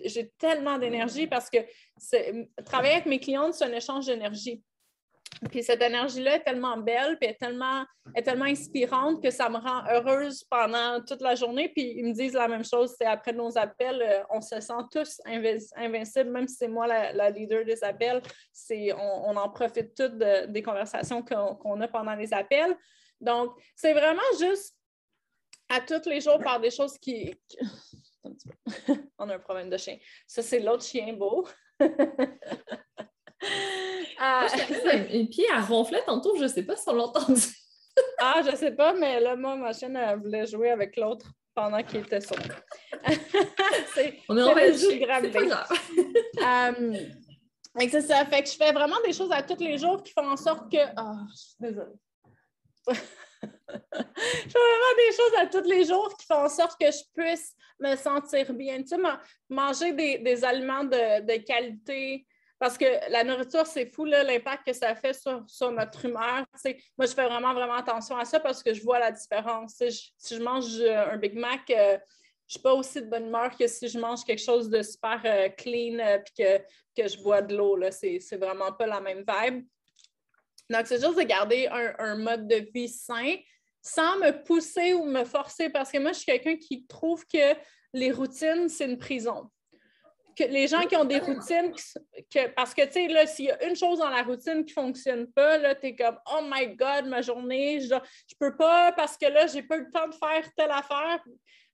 j'ai 0.04 0.30
tellement 0.38 0.78
d'énergie 0.78 1.28
parce 1.28 1.50
que 1.50 1.58
travailler 2.64 2.96
avec 2.96 3.06
mes 3.08 3.20
clientes, 3.20 3.54
c'est 3.56 3.66
un 3.66 3.72
échange 3.72 4.06
d'énergie. 4.06 4.62
Puis 5.52 5.64
cette 5.64 5.82
énergie-là 5.82 6.36
est 6.36 6.44
tellement 6.44 6.78
belle, 6.78 7.18
puis 7.20 7.30
est 7.30 7.38
tellement, 7.40 7.86
est 8.16 8.24
tellement 8.24 8.46
inspirante 8.46 9.22
que 9.22 9.30
ça 9.30 9.50
me 9.50 9.58
rend 9.58 9.84
heureuse 9.90 10.44
pendant 10.46 11.04
toute 11.06 11.22
la 11.22 11.36
journée. 11.36 11.70
Puis 11.70 11.94
ils 11.98 12.06
me 12.06 12.14
disent 12.14 12.34
la 12.34 12.48
même 12.48 12.66
chose, 12.66 12.96
c'est 12.98 13.06
après 13.06 13.34
nos 13.34 13.56
appels, 13.58 14.02
euh, 14.02 14.24
on 14.30 14.42
se 14.42 14.60
sent 14.60 14.74
tous 14.92 15.22
invincibles, 15.26 16.32
même 16.32 16.48
si 16.48 16.56
c'est 16.56 16.68
moi 16.68 16.88
la, 16.88 17.30
leader 17.30 17.64
des 17.66 17.84
appels, 17.84 18.22
on, 18.72 19.38
en 19.38 19.50
profite 19.50 19.94
toutes 19.96 20.18
des 20.18 20.64
conversations 20.64 21.24
qu'on, 21.24 21.82
a 21.82 21.88
pendant 21.88 22.16
les 22.16 22.34
appels. 22.34 22.76
Donc, 23.22 23.52
c'est 23.76 23.94
vraiment 23.94 24.22
juste 24.40 24.76
à 25.70 25.82
tous 25.82 26.10
les 26.10 26.22
jours 26.22 26.40
par 26.40 26.60
des 26.60 26.72
choses 26.72 26.98
qui. 26.98 27.36
On 29.18 29.30
a 29.30 29.36
un 29.36 29.40
problème 29.40 29.70
de 29.70 29.78
chien. 29.78 29.98
Ça, 30.28 30.42
c'est 30.42 30.60
l'autre 30.60 30.84
chien 30.84 31.14
beau. 31.14 31.48
Ah. 34.20 34.48
Et 35.12 35.28
puis, 35.28 35.46
elle 35.48 35.62
ronflait 35.62 36.02
tantôt, 36.04 36.36
je 36.38 36.42
ne 36.42 36.48
sais 36.48 36.64
pas 36.64 36.76
si 36.76 36.90
on 36.90 36.96
l'a 36.96 37.04
entendu. 37.04 37.40
ah, 38.18 38.42
je 38.44 38.50
ne 38.50 38.56
sais 38.56 38.72
pas, 38.72 38.92
mais 38.94 39.20
là, 39.20 39.36
moi, 39.36 39.56
ma 39.56 39.74
chienne, 39.74 39.96
elle 39.96 40.18
voulait 40.18 40.48
jouer 40.48 40.72
avec 40.72 40.98
l'autre 40.98 41.28
pendant 41.54 41.84
qu'il 41.84 42.00
était 42.00 42.20
sur. 42.20 42.36
on 44.28 44.36
est 44.36 44.42
en 44.42 44.56
de 44.56 45.32
um, 46.44 46.98
c'est 47.92 48.02
ça. 48.02 48.26
Fait 48.26 48.42
que 48.42 48.50
je 48.50 48.56
fais 48.56 48.72
vraiment 48.72 49.00
des 49.06 49.14
choses 49.14 49.32
à 49.32 49.44
tous 49.44 49.64
les 49.64 49.78
jours 49.78 50.02
qui 50.02 50.14
font 50.14 50.28
en 50.28 50.36
sorte 50.36 50.72
que. 50.72 50.80
Ah, 50.96 51.14
je 51.30 51.38
suis 51.38 51.56
désolée 51.60 51.94
je 53.42 54.52
fais 54.52 54.60
vraiment 54.60 54.96
des 54.98 55.16
choses 55.16 55.34
à 55.40 55.46
tous 55.48 55.70
les 55.70 55.86
jours 55.86 56.16
qui 56.18 56.26
font 56.26 56.46
en 56.46 56.50
sorte 56.50 56.80
que 56.80 56.88
je 56.88 57.04
puisse 57.16 57.54
me 57.80 57.96
sentir 57.96 58.54
bien. 58.54 58.82
Tu 58.82 58.88
sais, 58.88 58.98
manger 59.50 59.94
des, 59.94 60.44
aliments 60.44 60.84
de, 60.84 61.38
qualité, 61.44 62.26
parce 62.60 62.78
que 62.78 62.86
la 63.12 63.24
nourriture, 63.24 63.68
c'est 63.68 63.86
fou 63.86 64.06
l'impact 64.06 64.66
que 64.66 64.74
ça 64.74 64.96
fait 64.96 65.14
sur, 65.14 65.72
notre 65.72 66.06
humeur. 66.06 66.46
moi, 66.98 67.06
je 67.06 67.14
fais 67.14 67.26
vraiment, 67.26 67.54
vraiment 67.54 67.76
attention 67.76 68.18
à 68.18 68.26
ça 68.26 68.40
parce 68.40 68.64
que 68.64 68.74
je 68.74 68.82
vois 68.82 69.00
la 69.00 69.12
différence. 69.12 69.76
si 69.78 70.36
je 70.36 70.42
mange 70.42 70.80
euh, 70.80 71.12
un 71.12 71.18
Big 71.18 71.36
Mac, 71.36 71.70
euh, 71.70 71.98
je 72.48 72.56
ne 72.56 72.60
suis 72.60 72.60
pas 72.60 72.74
aussi 72.74 73.02
de 73.02 73.08
bonne 73.08 73.28
humeur 73.28 73.56
que 73.56 73.68
si 73.68 73.88
je 73.88 74.00
mange 74.00 74.24
quelque 74.24 74.42
chose 74.42 74.70
de 74.70 74.82
super 74.82 75.22
euh, 75.26 75.50
clean 75.50 76.00
et 76.00 76.24
que, 76.36 76.64
que 77.00 77.08
je 77.08 77.22
bois 77.22 77.42
de 77.42 77.56
l'eau. 77.56 77.78
C'est 77.92 78.38
vraiment 78.38 78.72
pas 78.72 78.88
la 78.88 79.02
même 79.02 79.24
vibe. 79.28 79.66
Donc, 80.70 80.88
c'est 80.88 81.00
juste 81.00 81.18
de 81.18 81.24
garder 81.24 81.68
un, 81.68 82.16
mode 82.16 82.48
de 82.48 82.68
vie 82.74 82.90
sain, 82.90 83.36
sans 83.82 84.18
me 84.18 84.44
pousser 84.44 84.94
ou 84.94 85.06
me 85.06 85.24
forcer, 85.24 85.70
parce 85.70 85.92
que 85.92 86.00
moi, 86.00 86.12
je 86.12 86.18
suis 86.18 86.26
quelqu'un 86.26 86.58
qui 86.58 86.86
trouve 86.88 87.26
que 87.26 87.56
les 87.94 88.12
routines, 88.12 88.68
c'est 88.68 88.86
une 88.86 88.98
prison. 88.98 89.50
Que 90.38 90.44
les 90.44 90.68
gens 90.68 90.82
qui 90.82 90.96
ont 90.96 91.06
des 91.06 91.20
routines, 91.20 91.74
que, 92.32 92.48
parce 92.50 92.74
que, 92.74 92.86
tu 92.86 92.92
sais, 92.92 93.08
là, 93.08 93.26
s'il 93.26 93.46
y 93.46 93.52
a 93.52 93.64
une 93.68 93.76
chose 93.76 94.00
dans 94.00 94.10
la 94.10 94.22
routine 94.22 94.64
qui 94.66 94.78
ne 94.78 94.82
fonctionne 94.84 95.28
pas, 95.32 95.58
là, 95.58 95.74
tu 95.74 95.88
es 95.88 95.96
comme, 95.96 96.20
oh 96.32 96.42
my 96.44 96.76
God, 96.76 97.06
ma 97.06 97.22
journée, 97.22 97.80
je 97.80 97.96
ne 97.96 98.00
peux 98.40 98.56
pas 98.56 98.92
parce 98.92 99.18
que 99.18 99.26
là, 99.26 99.48
j'ai 99.48 99.64
pas 99.64 99.78
le 99.78 99.90
temps 99.92 100.08
de 100.08 100.14
faire 100.14 100.54
telle 100.56 100.72
affaire. 100.72 101.24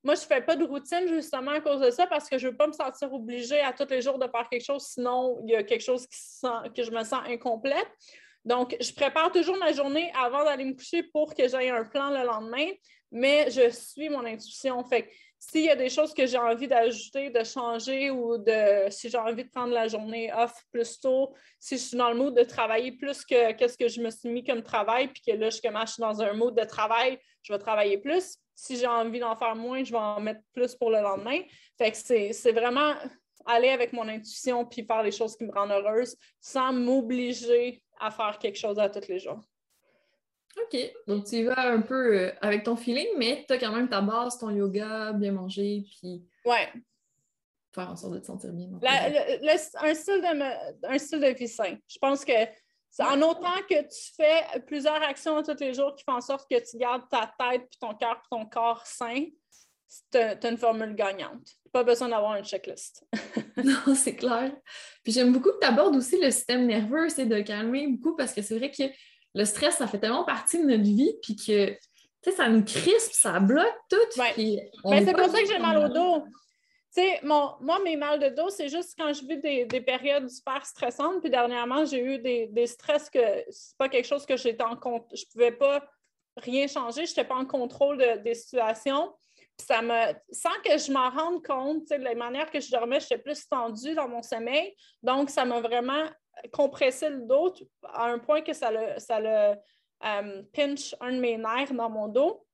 Moi, 0.04 0.16
je 0.16 0.22
ne 0.22 0.26
fais 0.26 0.42
pas 0.42 0.56
de 0.56 0.66
routine 0.66 1.08
justement 1.08 1.52
à 1.52 1.62
cause 1.62 1.80
de 1.80 1.90
ça 1.90 2.08
parce 2.08 2.30
que 2.30 2.38
je 2.38 2.48
ne 2.48 2.52
veux 2.52 2.58
pas 2.58 2.68
me 2.68 2.74
sentir 2.74 3.12
obligée 3.14 3.62
à 3.62 3.72
tous 3.72 3.88
les 3.90 4.02
jours 4.02 4.20
de 4.20 4.28
faire 4.28 4.48
quelque 4.50 4.66
chose, 4.66 4.84
sinon 4.84 5.42
il 5.46 5.52
y 5.52 5.56
a 5.56 5.64
quelque 5.64 5.84
chose 5.84 6.06
qui 6.08 6.18
sent, 6.18 6.70
que 6.76 6.84
je 6.84 6.92
me 6.92 7.04
sens 7.04 7.22
incomplète. 7.26 7.88
Donc, 8.46 8.76
je 8.80 8.92
prépare 8.94 9.32
toujours 9.32 9.58
ma 9.58 9.72
journée 9.72 10.12
avant 10.16 10.44
d'aller 10.44 10.66
me 10.66 10.74
coucher 10.74 11.04
pour 11.04 11.34
que 11.34 11.48
j'aie 11.48 11.70
un 11.70 11.86
plan 11.86 12.10
le 12.10 12.26
lendemain, 12.26 12.68
mais 13.12 13.50
je 13.50 13.70
suis 13.70 14.10
mon 14.10 14.26
intuition. 14.26 14.84
Fait 14.84 15.10
s'il 15.40 15.66
y 15.66 15.70
a 15.70 15.76
des 15.76 15.90
choses 15.90 16.14
que 16.14 16.26
j'ai 16.26 16.38
envie 16.38 16.68
d'ajouter, 16.68 17.30
de 17.30 17.44
changer 17.44 18.10
ou 18.10 18.38
de 18.38 18.90
si 18.90 19.10
j'ai 19.10 19.18
envie 19.18 19.44
de 19.44 19.50
prendre 19.50 19.74
la 19.74 19.90
journée 19.90 20.32
off 20.34 20.54
plus 20.72 21.00
tôt, 21.02 21.34
si 21.60 21.78
je 21.78 21.84
suis 21.84 21.98
dans 21.98 22.10
le 22.10 22.16
mood 22.16 22.34
de 22.34 22.44
travailler 22.44 22.94
plus 22.94 23.26
que 23.26 23.52
qu'est-ce 23.52 23.78
que 23.78 23.90
je 23.90 24.02
me 24.02 24.10
suis 24.10 24.30
mis 24.30 24.44
comme 24.44 24.64
travail, 24.64 25.10
puis 25.10 25.22
que 25.28 25.38
là, 25.38 25.50
je, 25.50 25.58
je 25.58 25.92
suis 25.92 26.02
dans 26.02 26.22
un 26.22 26.34
mood 26.34 26.58
de 26.58 26.64
travail, 26.64 27.20
je 27.42 27.52
vais 27.52 27.60
travailler 27.60 27.98
plus. 27.98 28.38
Si 28.56 28.78
j'ai 28.78 28.88
envie 28.88 29.20
d'en 29.20 29.36
faire 29.36 29.56
moins, 29.56 29.84
je 29.84 29.92
vais 29.92 29.98
en 29.98 30.22
mettre 30.22 30.42
plus 30.54 30.76
pour 30.76 30.90
le 30.90 31.02
lendemain. 31.02 31.40
Fait 31.78 31.92
que 31.92 31.98
c'est 31.98 32.52
vraiment 32.54 32.94
aller 33.46 33.70
avec 33.70 33.92
mon 33.92 34.08
intuition 34.08 34.66
puis 34.66 34.86
faire 34.86 35.04
les 35.04 35.12
choses 35.12 35.36
qui 35.36 35.44
me 35.44 35.52
rendent 35.52 35.72
heureuse 35.72 36.16
sans 36.40 36.72
m'obliger 36.72 37.84
à 38.00 38.12
faire 38.12 38.38
quelque 38.40 38.58
chose 38.58 38.80
à 38.80 38.90
tous 38.90 39.08
les 39.08 39.20
jours. 39.20 39.42
OK. 40.58 40.78
Donc, 41.08 41.26
tu 41.26 41.38
y 41.38 41.44
vas 41.44 41.72
un 41.72 41.82
peu 41.82 42.18
euh, 42.18 42.32
avec 42.42 42.64
ton 42.64 42.76
feeling, 42.76 43.08
mais 43.18 43.44
tu 43.48 43.54
as 43.54 43.58
quand 43.58 43.72
même 43.72 43.90
ta 43.90 44.02
base, 44.02 44.38
ton 44.38 44.52
yoga, 44.52 45.12
bien 45.14 45.32
manger, 45.32 45.84
puis. 46.00 46.24
Ouais. 46.46 46.72
Faire 47.74 47.90
en 47.90 47.96
sorte 47.96 48.14
de 48.14 48.20
te 48.20 48.26
sentir 48.28 48.52
bien. 48.54 48.70
un, 48.72 49.94
style 49.96 50.22
de, 50.22 50.88
un 50.88 50.98
style 51.00 51.20
de 51.20 51.28
vie 51.28 51.48
sain. 51.48 51.76
Je 51.88 51.98
pense 51.98 52.24
que 52.24 52.34
en 53.00 53.22
autant 53.22 53.62
que 53.68 53.82
tu 53.82 54.14
fais 54.16 54.60
plusieurs 54.68 55.02
actions 55.02 55.42
tous 55.42 55.60
les 55.60 55.74
jours 55.74 55.96
qui 55.96 56.04
font 56.04 56.14
en 56.14 56.22
sorte 56.22 56.48
que 56.50 56.60
tu 56.60 56.78
gardes 56.78 57.10
ta 57.10 57.34
tête, 57.40 57.68
puis 57.70 57.80
ton 57.80 57.96
cœur, 57.96 58.20
puis 58.20 58.28
ton 58.30 58.46
corps 58.46 58.86
sain, 58.86 59.26
tu 60.12 60.18
as, 60.18 60.48
une 60.48 60.58
formule 60.58 60.94
gagnante. 60.94 61.48
Pas 61.74 61.84
besoin 61.84 62.08
d'avoir 62.08 62.36
une 62.36 62.46
checklist. 62.46 63.04
non, 63.58 63.96
c'est 63.96 64.16
clair. 64.16 64.52
Puis 65.04 65.12
j'aime 65.12 65.34
beaucoup 65.34 65.50
que 65.50 65.60
tu 65.60 65.68
abordes 65.68 65.96
aussi 65.96 66.22
le 66.22 66.30
système 66.30 66.68
nerveux, 66.68 67.10
c'est 67.10 67.26
de 67.26 67.42
calmer 67.42 67.88
beaucoup 67.88 68.16
parce 68.16 68.32
que 68.32 68.44
c'est 68.44 68.58
vrai 68.58 68.70
que 68.70 68.84
le 69.34 69.46
stress, 69.46 69.78
ça 69.78 69.88
fait 69.88 69.98
tellement 70.00 70.24
partie 70.24 70.60
de 70.60 70.68
notre 70.68 70.84
vie, 70.84 71.12
puis 71.24 71.36
que 71.36 71.76
ça 72.32 72.48
nous 72.48 72.64
crispe, 72.64 73.14
ça 73.14 73.40
bloque 73.40 73.76
tout. 73.90 74.22
Ouais. 74.22 74.70
Ben, 74.86 75.06
c'est 75.06 75.14
pour 75.14 75.26
ça 75.26 75.42
que 75.42 75.48
j'ai 75.48 75.58
mal 75.58 75.78
au 75.78 75.90
dos. 75.90 76.24
sais, 76.92 77.20
moi, 77.24 77.58
mes 77.84 77.96
mal 77.96 78.20
de 78.20 78.30
dos, 78.30 78.50
c'est 78.50 78.70
juste 78.70 78.94
quand 78.96 79.12
je 79.12 79.26
vis 79.26 79.40
des, 79.40 79.66
des, 79.66 79.82
périodes 79.82 80.30
super 80.30 80.64
stressantes. 80.66 81.22
Puis 81.22 81.32
dernièrement, 81.32 81.86
j'ai 81.86 82.04
eu 82.04 82.20
des, 82.20 82.48
des, 82.52 82.68
stress 82.68 83.10
que 83.10 83.44
c'est 83.50 83.76
pas 83.78 83.90
quelque 83.90 84.06
chose 84.06 84.28
que 84.28 84.38
j'étais 84.38 84.64
en 84.64 84.76
compte. 84.76 85.08
Je 85.16 85.26
pouvais 85.32 85.52
pas 85.52 85.84
rien 86.38 86.68
changer. 86.68 87.08
Je 87.08 87.12
n'étais 87.12 87.26
pas 87.26 87.36
en 87.36 87.46
contrôle 87.46 88.22
des 88.24 88.36
situations. 88.36 89.12
Puis 89.58 89.68
ça 89.68 89.82
sans 90.32 90.62
que 90.64 90.78
je 90.78 90.92
m'en 90.92 91.10
rende 91.10 91.46
compte, 91.46 91.90
la 91.90 92.16
manière 92.16 92.50
que 92.50 92.60
je 92.60 92.72
dormais, 92.72 93.00
j'étais 93.00 93.20
plus 93.20 93.48
tendue 93.48 93.94
dans 93.94 94.08
mon 94.08 94.22
sommeil. 94.22 94.76
Donc, 95.02 95.30
ça 95.30 95.46
m'a 95.46 95.62
vraiment 95.62 96.06
compressé 96.52 97.10
le 97.10 97.22
dos 97.22 97.54
à 97.84 98.06
un 98.06 98.20
point 98.20 98.42
que 98.42 98.54
ça 98.54 98.72
le, 98.72 99.00
ça 99.00 99.20
le 99.20 99.56
euh, 100.06 100.44
un 101.00 101.12
de 101.14 101.20
mes 101.20 101.38
nerfs 101.38 101.74
dans 101.74 101.90
mon 101.90 102.08
dos. 102.08 102.46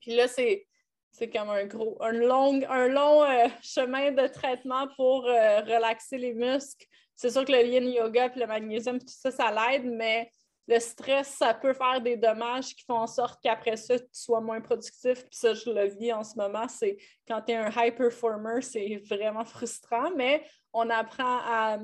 Puis 0.00 0.14
là, 0.14 0.26
c'est, 0.28 0.66
c'est 1.12 1.30
comme 1.30 1.50
un 1.50 1.66
gros, 1.66 1.96
un 2.00 2.12
long, 2.12 2.60
un 2.68 2.88
long 2.88 3.22
euh, 3.22 3.48
chemin 3.62 4.10
de 4.10 4.26
traitement 4.26 4.88
pour 4.96 5.26
euh, 5.26 5.60
relaxer 5.60 6.18
les 6.18 6.34
muscles. 6.34 6.86
C'est 7.14 7.30
sûr 7.30 7.44
que 7.44 7.52
le 7.52 7.64
yin 7.64 7.86
yoga 7.86 8.26
et 8.26 8.38
le 8.38 8.46
magnésium, 8.46 8.98
tout 8.98 9.06
ça, 9.06 9.30
ça 9.30 9.50
l'aide, 9.52 9.84
mais 9.84 10.30
le 10.66 10.78
stress, 10.78 11.28
ça 11.28 11.52
peut 11.52 11.74
faire 11.74 12.00
des 12.00 12.16
dommages 12.16 12.74
qui 12.74 12.84
font 12.84 12.98
en 12.98 13.06
sorte 13.06 13.42
qu'après 13.42 13.76
ça, 13.76 13.98
tu 13.98 14.06
sois 14.12 14.40
moins 14.40 14.60
productif. 14.60 15.24
Puis 15.24 15.36
ça, 15.36 15.52
je 15.52 15.70
le 15.70 15.88
vis 15.88 16.12
en 16.12 16.24
ce 16.24 16.36
moment. 16.36 16.66
C'est 16.68 16.96
quand 17.28 17.42
tu 17.42 17.52
es 17.52 17.56
un 17.56 17.70
high 17.70 17.94
performer, 17.94 18.62
c'est 18.62 19.02
vraiment 19.08 19.44
frustrant, 19.44 20.10
mais 20.16 20.44
on 20.72 20.88
apprend 20.88 21.38
à. 21.46 21.78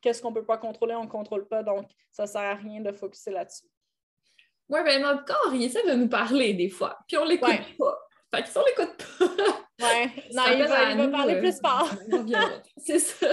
qu'est-ce 0.00 0.22
qu'on 0.22 0.30
ne 0.30 0.36
peut 0.36 0.46
pas 0.46 0.58
contrôler, 0.58 0.94
on 0.94 1.04
ne 1.04 1.08
contrôle 1.08 1.48
pas. 1.48 1.62
Donc, 1.62 1.90
ça 2.12 2.22
ne 2.24 2.28
sert 2.28 2.40
à 2.40 2.54
rien 2.54 2.80
de 2.80 2.92
focuser 2.92 3.32
là-dessus. 3.32 3.66
Oui, 4.68 4.84
bien, 4.84 5.00
notre 5.00 5.24
corps, 5.24 5.52
il 5.52 5.64
essaie 5.64 5.84
de 5.84 5.94
nous 5.94 6.08
parler 6.08 6.54
des 6.54 6.68
fois, 6.68 6.96
puis 7.08 7.16
on 7.16 7.24
l'écoute 7.24 7.76
pas. 7.76 7.98
Fait 8.32 8.42
que 8.42 8.48
si 8.48 8.56
on 8.56 8.64
l'écoute 8.64 9.04
pas. 9.18 9.66
Ouais, 9.80 10.10
non, 10.32 10.42
il 10.52 10.62
va, 10.98 11.08
parler 11.08 11.38
plus 11.38 11.56
euh, 11.56 11.60
fort. 11.62 11.90
c'est 12.76 12.98
ça. 12.98 13.28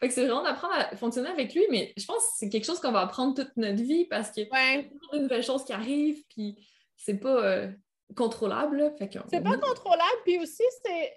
fait 0.00 0.08
que 0.08 0.12
c'est 0.12 0.26
vraiment 0.26 0.42
d'apprendre 0.42 0.74
à 0.74 0.96
fonctionner 0.96 1.30
avec 1.30 1.54
lui, 1.54 1.64
mais 1.70 1.92
je 1.96 2.04
pense 2.04 2.18
que 2.18 2.32
c'est 2.36 2.48
quelque 2.48 2.66
chose 2.66 2.80
qu'on 2.80 2.92
va 2.92 3.00
apprendre 3.00 3.34
toute 3.34 3.56
notre 3.56 3.82
vie 3.82 4.04
parce 4.04 4.30
qu'il 4.30 4.44
y 4.44 4.56
a 4.56 4.82
toujours 4.82 5.14
de 5.14 5.18
nouvelles 5.20 5.42
choses 5.42 5.64
qui 5.64 5.72
arrivent, 5.72 6.22
puis 6.28 6.56
c'est 6.96 7.18
pas 7.18 7.44
euh, 7.44 7.68
contrôlable. 8.16 8.92
Fait 8.98 9.10
c'est 9.30 9.42
pas 9.42 9.56
contrôlable, 9.56 10.18
puis 10.24 10.38
aussi, 10.38 10.62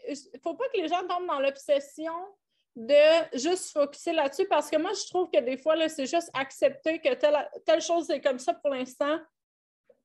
il 0.07 0.39
faut 0.41 0.53
pas 0.53 0.65
que 0.73 0.77
les 0.77 0.87
gens 0.87 1.01
tombent 1.07 1.27
dans 1.27 1.39
l'obsession 1.39 2.13
de 2.75 3.37
juste 3.37 3.71
focuser 3.71 4.13
là-dessus 4.13 4.47
parce 4.47 4.69
que 4.69 4.77
moi, 4.77 4.91
je 4.93 5.07
trouve 5.09 5.29
que 5.29 5.39
des 5.39 5.57
fois, 5.57 5.75
c'est 5.89 6.07
juste 6.07 6.29
accepter 6.33 6.99
que 6.99 7.13
telle, 7.13 7.49
telle 7.65 7.81
chose 7.81 8.09
est 8.09 8.21
comme 8.21 8.39
ça 8.39 8.53
pour 8.53 8.71
l'instant. 8.71 9.19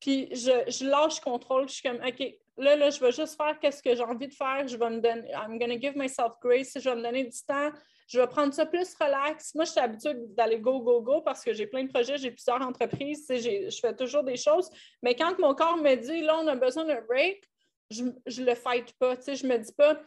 Puis 0.01 0.29
je, 0.33 0.71
je, 0.71 0.85
lâche 0.85 1.21
contrôle. 1.21 1.69
Je 1.69 1.75
suis 1.75 1.83
comme, 1.83 2.01
OK, 2.05 2.35
là, 2.57 2.77
là, 2.77 2.91
je 2.91 3.01
vais 3.01 3.13
juste 3.13 3.37
faire 3.37 3.59
qu'est-ce 3.59 3.83
que 3.83 3.95
j'ai 3.95 4.03
envie 4.03 4.29
de 4.29 4.35
faire. 4.35 4.67
Je 4.67 4.77
vais 4.77 4.91
me 4.91 5.01
donner, 5.01 5.31
I'm 5.31 5.59
going 5.59 5.71
to 5.71 5.81
give 5.81 5.97
myself 5.97 6.35
grace. 6.41 6.73
Je 6.77 6.89
vais 6.89 6.97
me 6.97 7.03
donner 7.03 7.25
du 7.25 7.39
temps. 7.47 7.71
Je 8.07 8.21
vais 8.21 8.27
prendre 8.27 8.55
ça 8.55 8.65
plus 8.65 8.95
relax. 8.95 9.55
Moi, 9.55 9.65
je 9.65 9.73
suis 9.73 9.81
habituée 9.81 10.15
d'aller 10.37 10.59
go, 10.59 10.81
go, 10.81 11.03
go 11.03 11.21
parce 11.21 11.45
que 11.45 11.53
j'ai 11.53 11.67
plein 11.67 11.85
de 11.85 11.91
projets, 11.91 12.17
j'ai 12.17 12.31
plusieurs 12.31 12.63
entreprises, 12.63 13.27
je 13.29 13.79
fais 13.83 13.95
toujours 13.95 14.23
des 14.23 14.39
choses. 14.39 14.71
Mais 15.03 15.15
quand 15.15 15.39
mon 15.39 15.55
corps 15.55 15.77
me 15.77 15.95
dit, 15.95 16.23
là, 16.23 16.39
on 16.39 16.47
a 16.47 16.57
besoin 16.57 16.85
d'un 16.85 17.03
break, 17.03 17.43
je 17.91 18.05
ne 18.05 18.47
le 18.47 18.55
fight 18.55 18.95
pas. 18.99 19.15
Je 19.27 19.47
ne 19.47 19.53
me 19.53 19.59
dis 19.59 19.73
pas, 19.73 20.01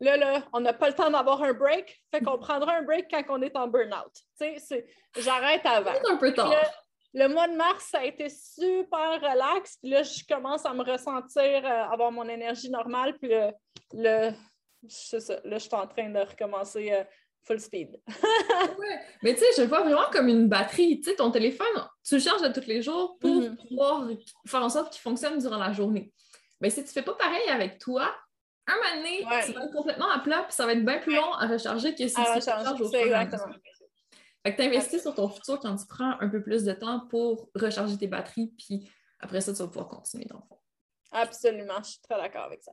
Là, 0.00 0.16
là, 0.16 0.42
on 0.52 0.60
n'a 0.60 0.72
pas 0.72 0.88
le 0.88 0.94
temps 0.94 1.10
d'avoir 1.10 1.42
un 1.42 1.52
break, 1.52 2.02
fait 2.10 2.20
qu'on 2.20 2.38
prendra 2.38 2.74
un 2.74 2.82
break 2.82 3.06
quand 3.10 3.22
on 3.28 3.42
est 3.42 3.56
en 3.56 3.68
burn-out. 3.68 4.12
J'arrête 5.16 5.64
avant. 5.64 5.92
un 6.10 6.16
peu 6.16 6.34
tard. 6.34 6.52
Le, 7.14 7.28
mois 7.28 7.48
de 7.48 7.56
mars, 7.56 7.88
ça 7.90 8.00
a 8.00 8.04
été 8.04 8.28
super 8.28 9.20
relax. 9.20 9.78
Puis 9.80 9.90
là, 9.90 10.02
je 10.02 10.22
commence 10.28 10.66
à 10.66 10.74
me 10.74 10.82
ressentir, 10.82 11.64
euh, 11.64 11.92
avoir 11.92 12.12
mon 12.12 12.28
énergie 12.28 12.70
normale. 12.70 13.16
Puis 13.18 13.30
le, 13.30 13.52
le 13.92 14.32
ça, 14.88 15.18
là, 15.44 15.58
je 15.58 15.64
suis 15.64 15.74
en 15.74 15.86
train 15.86 16.10
de 16.10 16.18
recommencer 16.18 16.92
euh, 16.92 17.04
full 17.44 17.60
speed. 17.60 18.00
ouais. 18.08 19.00
Mais 19.22 19.34
tu 19.34 19.40
sais, 19.40 19.46
je 19.56 19.62
le 19.62 19.68
vois 19.68 19.82
vraiment 19.82 20.10
comme 20.12 20.28
une 20.28 20.48
batterie. 20.48 21.00
Tu 21.00 21.10
sais, 21.10 21.16
ton 21.16 21.30
téléphone, 21.30 21.66
tu 22.06 22.16
le 22.16 22.20
charges 22.20 22.52
tous 22.52 22.66
les 22.66 22.82
jours 22.82 23.16
pour 23.20 23.30
mm-hmm. 23.30 23.68
pouvoir 23.68 24.08
faire 24.46 24.62
en 24.62 24.68
sorte 24.68 24.92
qu'il 24.92 25.02
fonctionne 25.02 25.38
durant 25.38 25.58
la 25.58 25.72
journée. 25.72 26.12
Mais 26.60 26.70
si 26.70 26.82
tu 26.82 26.88
ne 26.88 26.92
fais 26.92 27.02
pas 27.02 27.14
pareil 27.14 27.48
avec 27.48 27.78
toi, 27.78 28.14
un 28.66 28.74
moment 28.76 28.96
donné, 28.96 29.18
tu 29.18 29.52
vas 29.52 29.62
être 29.62 29.72
complètement 29.72 30.10
à 30.10 30.20
plat, 30.20 30.42
puis 30.44 30.54
ça 30.54 30.64
va 30.64 30.72
être 30.72 30.84
bien 30.84 30.98
plus 30.98 31.14
long 31.14 31.32
à 31.34 31.46
recharger 31.46 31.94
que 31.94 32.08
si 32.08 32.14
tu 32.14 32.20
recharges 32.20 32.80
au 32.80 32.90
exactement. 32.90 33.54
Fait 34.44 34.54
que 34.54 34.60
tu 34.60 34.68
investis 34.68 35.00
sur 35.00 35.14
ton 35.14 35.28
futur 35.28 35.58
quand 35.58 35.74
tu 35.76 35.86
prends 35.86 36.20
un 36.20 36.28
peu 36.28 36.42
plus 36.42 36.64
de 36.64 36.72
temps 36.72 37.06
pour 37.08 37.48
recharger 37.54 37.96
tes 37.96 38.08
batteries, 38.08 38.52
puis 38.58 38.90
après 39.20 39.40
ça, 39.40 39.52
tu 39.52 39.58
vas 39.60 39.68
pouvoir 39.68 39.88
continuer 39.88 40.26
dans 40.26 40.36
le 40.36 40.42
fond. 40.42 40.58
Absolument, 41.12 41.78
je 41.82 41.90
suis 41.90 42.00
très 42.00 42.16
d'accord 42.16 42.44
avec 42.44 42.62
ça. 42.62 42.72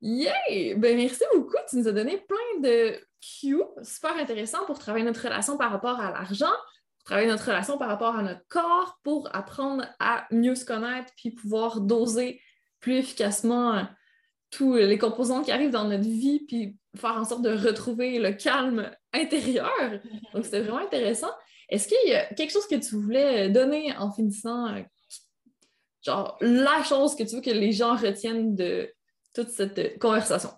Yay! 0.00 0.74
Ben 0.74 0.96
merci 0.96 1.22
beaucoup. 1.34 1.56
Tu 1.68 1.76
nous 1.76 1.86
as 1.86 1.92
donné 1.92 2.18
plein 2.18 2.60
de 2.60 2.98
cues 3.20 3.62
super 3.82 4.16
intéressants 4.16 4.64
pour 4.64 4.78
travailler 4.78 5.04
notre 5.04 5.22
relation 5.22 5.58
par 5.58 5.70
rapport 5.70 6.00
à 6.00 6.10
l'argent, 6.10 6.50
pour 6.98 7.04
travailler 7.04 7.28
notre 7.28 7.44
relation 7.44 7.76
par 7.76 7.88
rapport 7.88 8.16
à 8.16 8.22
notre 8.22 8.46
corps, 8.48 8.98
pour 9.04 9.28
apprendre 9.34 9.84
à 10.00 10.26
mieux 10.30 10.54
se 10.54 10.64
connaître 10.64 11.12
puis 11.16 11.30
pouvoir 11.30 11.80
doser 11.80 12.40
plus 12.80 12.96
efficacement 12.96 13.86
tous 14.52 14.74
les 14.74 14.98
composants 14.98 15.42
qui 15.42 15.50
arrivent 15.50 15.70
dans 15.70 15.88
notre 15.88 16.04
vie, 16.04 16.40
puis 16.46 16.76
faire 16.94 17.16
en 17.16 17.24
sorte 17.24 17.42
de 17.42 17.50
retrouver 17.50 18.18
le 18.18 18.32
calme 18.32 18.94
intérieur. 19.12 19.98
Donc, 20.34 20.44
c'était 20.44 20.60
vraiment 20.60 20.84
intéressant. 20.84 21.30
Est-ce 21.70 21.88
qu'il 21.88 22.10
y 22.10 22.14
a 22.14 22.26
quelque 22.34 22.52
chose 22.52 22.66
que 22.68 22.76
tu 22.76 22.96
voulais 22.96 23.48
donner 23.48 23.96
en 23.96 24.12
finissant, 24.12 24.74
euh, 24.74 24.82
genre 26.04 26.36
la 26.42 26.82
chose 26.84 27.16
que 27.16 27.22
tu 27.22 27.36
veux 27.36 27.40
que 27.40 27.50
les 27.50 27.72
gens 27.72 27.96
retiennent 27.96 28.54
de 28.54 28.92
toute 29.34 29.48
cette 29.48 29.98
conversation? 29.98 30.50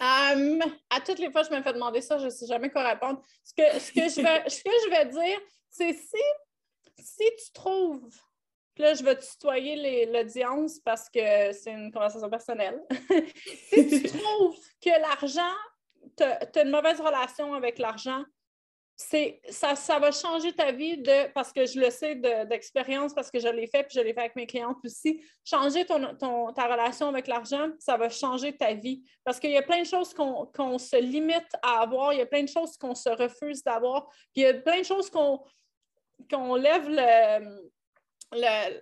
Um, 0.00 0.62
à 0.90 1.00
toutes 1.00 1.18
les 1.18 1.32
fois 1.32 1.42
je 1.42 1.50
me 1.54 1.62
fais 1.62 1.72
demander 1.72 2.00
ça, 2.00 2.18
je 2.18 2.26
ne 2.26 2.30
sais 2.30 2.46
jamais 2.46 2.70
quoi 2.70 2.88
répondre. 2.88 3.20
Ce 3.42 3.54
que, 3.54 3.80
ce 3.80 3.92
que, 3.92 4.02
je, 4.02 4.22
vais, 4.22 4.48
ce 4.48 4.62
que 4.62 4.70
je 4.84 4.90
vais 4.90 5.06
dire, 5.06 5.40
c'est 5.68 5.94
si, 5.94 6.22
si 6.98 7.24
tu 7.24 7.52
trouves 7.52 8.08
là, 8.82 8.94
je 8.94 9.04
vais 9.04 9.16
tutoyer 9.16 10.06
l'audience 10.06 10.80
parce 10.80 11.08
que 11.08 11.52
c'est 11.52 11.72
une 11.72 11.92
conversation 11.92 12.28
personnelle. 12.28 12.80
si 13.68 13.88
tu 13.88 14.02
trouves 14.02 14.58
que 14.80 15.00
l'argent, 15.00 15.54
tu 16.16 16.22
as, 16.24 16.62
une 16.62 16.70
mauvaise 16.70 17.00
relation 17.00 17.54
avec 17.54 17.78
l'argent, 17.78 18.24
ça, 18.96 19.74
ça 19.74 19.98
va 19.98 20.12
changer 20.12 20.52
ta 20.52 20.70
vie 20.70 20.98
de, 20.98 21.32
parce 21.32 21.52
que 21.52 21.66
je 21.66 21.80
le 21.80 21.90
sais 21.90 22.14
d'expérience, 22.14 23.12
parce 23.12 23.30
que 23.30 23.40
je 23.40 23.48
l'ai 23.48 23.66
fait, 23.66 23.82
puis 23.82 23.96
je 23.96 24.00
l'ai 24.00 24.14
fait 24.14 24.20
avec 24.20 24.36
mes 24.36 24.46
clientes 24.46 24.78
aussi. 24.84 25.20
Changer 25.44 25.84
ton, 25.84 26.52
ta 26.52 26.66
relation 26.66 27.08
avec 27.08 27.26
l'argent, 27.26 27.70
ça 27.80 27.96
va 27.96 28.08
changer 28.08 28.56
ta 28.56 28.72
vie. 28.74 29.02
Parce 29.24 29.40
qu'il 29.40 29.50
y 29.50 29.56
a 29.56 29.62
plein 29.62 29.82
de 29.82 29.86
choses 29.86 30.14
qu'on 30.14 30.78
se 30.78 30.96
limite 30.96 31.48
à 31.62 31.80
avoir, 31.80 32.12
il 32.12 32.20
y 32.20 32.22
a 32.22 32.26
plein 32.26 32.44
de 32.44 32.48
choses 32.48 32.76
qu'on 32.76 32.94
se 32.94 33.08
refuse 33.08 33.64
d'avoir, 33.64 34.08
puis 34.32 34.42
il 34.42 34.42
y 34.42 34.46
a 34.46 34.54
plein 34.54 34.78
de 34.78 34.86
choses 34.86 35.10
qu'on 35.10 36.54
lève 36.54 36.88
le, 36.88 37.72
le, 38.34 38.80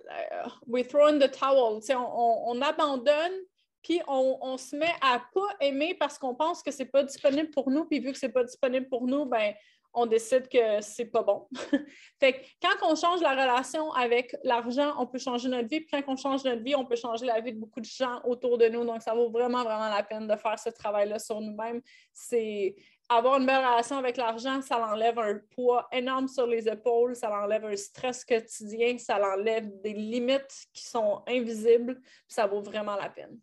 we 0.67 0.87
throw 0.87 1.07
in 1.07 1.19
the 1.19 1.31
towel, 1.31 1.79
on, 1.89 2.43
on, 2.47 2.61
abandonne, 2.61 3.33
puis 3.81 4.01
on, 4.07 4.37
on, 4.41 4.57
se 4.57 4.75
met 4.75 4.93
à 5.01 5.21
pas 5.33 5.47
aimer 5.59 5.93
parce 5.93 6.17
qu'on 6.17 6.35
pense 6.35 6.63
que 6.63 6.71
c'est 6.71 6.85
pas 6.85 7.03
disponible 7.03 7.49
pour 7.49 7.69
nous, 7.69 7.85
puis 7.85 7.99
vu 7.99 8.11
que 8.11 8.17
c'est 8.17 8.29
pas 8.29 8.43
disponible 8.43 8.87
pour 8.87 9.05
nous, 9.07 9.25
ben 9.25 9.53
on 9.93 10.05
décide 10.05 10.47
que 10.49 10.81
c'est 10.81 11.05
pas 11.05 11.21
bon. 11.21 11.47
fait 12.19 12.33
que 12.33 12.39
quand 12.61 12.91
on 12.91 12.95
change 12.95 13.21
la 13.21 13.31
relation 13.31 13.91
avec 13.93 14.35
l'argent, 14.43 14.93
on 14.97 15.05
peut 15.05 15.19
changer 15.19 15.49
notre 15.49 15.69
vie, 15.69 15.81
puis 15.81 15.89
quand 15.91 16.13
on 16.13 16.15
change 16.15 16.43
notre 16.43 16.63
vie, 16.63 16.75
on 16.75 16.85
peut 16.85 16.95
changer 16.95 17.25
la 17.25 17.39
vie 17.41 17.53
de 17.53 17.59
beaucoup 17.59 17.79
de 17.79 17.85
gens 17.85 18.19
autour 18.23 18.57
de 18.57 18.67
nous. 18.67 18.83
Donc, 18.85 19.01
ça 19.01 19.13
vaut 19.13 19.29
vraiment, 19.29 19.63
vraiment 19.63 19.89
la 19.89 20.01
peine 20.01 20.27
de 20.27 20.35
faire 20.35 20.57
ce 20.57 20.69
travail-là 20.69 21.19
sur 21.19 21.39
nous-mêmes. 21.39 21.81
C'est 22.11 22.75
avoir 23.09 23.39
une 23.39 23.45
belle 23.45 23.63
relation 23.63 23.97
avec 23.97 24.17
l'argent, 24.17 24.61
ça 24.61 24.79
l'enlève 24.79 25.19
un 25.19 25.39
poids 25.55 25.87
énorme 25.91 26.27
sur 26.27 26.47
les 26.47 26.67
épaules, 26.67 27.15
ça 27.15 27.29
l'enlève 27.29 27.65
un 27.65 27.75
stress 27.75 28.25
quotidien, 28.25 28.97
ça 28.97 29.19
l'enlève 29.19 29.69
des 29.81 29.93
limites 29.93 30.67
qui 30.73 30.83
sont 30.85 31.23
invisibles, 31.27 32.01
ça 32.27 32.47
vaut 32.47 32.61
vraiment 32.61 32.95
la 32.95 33.09
peine. 33.09 33.37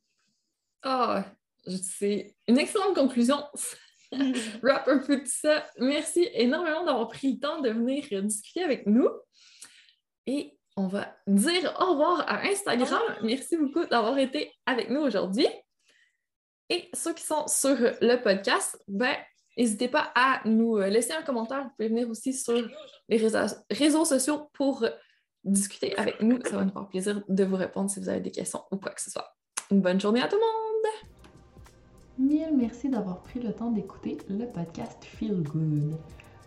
Ah, 0.83 1.25
c'est 1.67 2.35
une 2.49 2.59
excellente 2.59 2.95
conclusion. 2.95 3.45
Wrap 4.63 4.89
un 4.89 4.99
peu 4.99 5.21
tout 5.21 5.27
ça. 5.27 5.65
Merci 5.79 6.29
énormément 6.33 6.85
d'avoir 6.85 7.09
pris 7.09 7.35
le 7.35 7.39
temps 7.39 7.61
de 7.61 7.71
venir 7.71 8.05
discuter 8.23 8.65
avec 8.65 8.87
nous. 8.87 9.09
Et 10.27 10.59
on 10.77 10.89
va 10.89 11.15
dire 11.27 11.77
au 11.79 11.93
revoir 11.93 12.25
à 12.29 12.43
Instagram. 12.47 13.03
Merci 13.23 13.57
beaucoup 13.57 13.85
d'avoir 13.85 14.19
été 14.19 14.53
avec 14.67 14.91
nous 14.91 15.01
aujourd'hui. 15.01 15.47
Et 16.69 16.89
ceux 16.95 17.13
qui 17.13 17.25
sont 17.25 17.47
sur 17.47 17.77
le 17.77 18.17
podcast, 18.17 18.83
ben, 18.87 19.17
N'hésitez 19.61 19.89
pas 19.89 20.11
à 20.15 20.41
nous 20.47 20.79
euh, 20.79 20.89
laisser 20.89 21.13
un 21.13 21.21
commentaire. 21.21 21.65
Vous 21.65 21.71
pouvez 21.77 21.89
venir 21.89 22.09
aussi 22.09 22.33
sur 22.33 22.55
les 23.11 23.29
réseaux, 23.71 24.07
sociaux 24.07 24.49
pour 24.55 24.87
discuter 25.45 25.95
avec 25.99 26.23
nous. 26.23 26.39
Ça 26.47 26.57
va 26.57 26.65
nous 26.65 26.73
faire 26.73 26.89
plaisir 26.89 27.23
de 27.29 27.45
vous 27.45 27.57
répondre 27.57 27.91
si 27.91 28.01
vous 28.01 28.09
avez 28.09 28.21
des 28.21 28.31
questions 28.31 28.63
ou 28.71 28.79
quoi 28.79 28.93
que 28.93 29.03
ce 29.03 29.11
soit. 29.11 29.37
Une 29.71 29.83
bonne 29.83 30.01
journée 30.01 30.23
à 30.23 30.29
tout 30.29 30.37
le 30.37 30.41
monde! 30.41 32.31
Mille 32.31 32.57
merci 32.57 32.89
d'avoir 32.89 33.21
pris 33.21 33.39
le 33.39 33.53
temps 33.53 33.71
d'écouter 33.71 34.17
le 34.31 34.47
podcast 34.47 35.05
Feel 35.05 35.43
Good. 35.43 35.95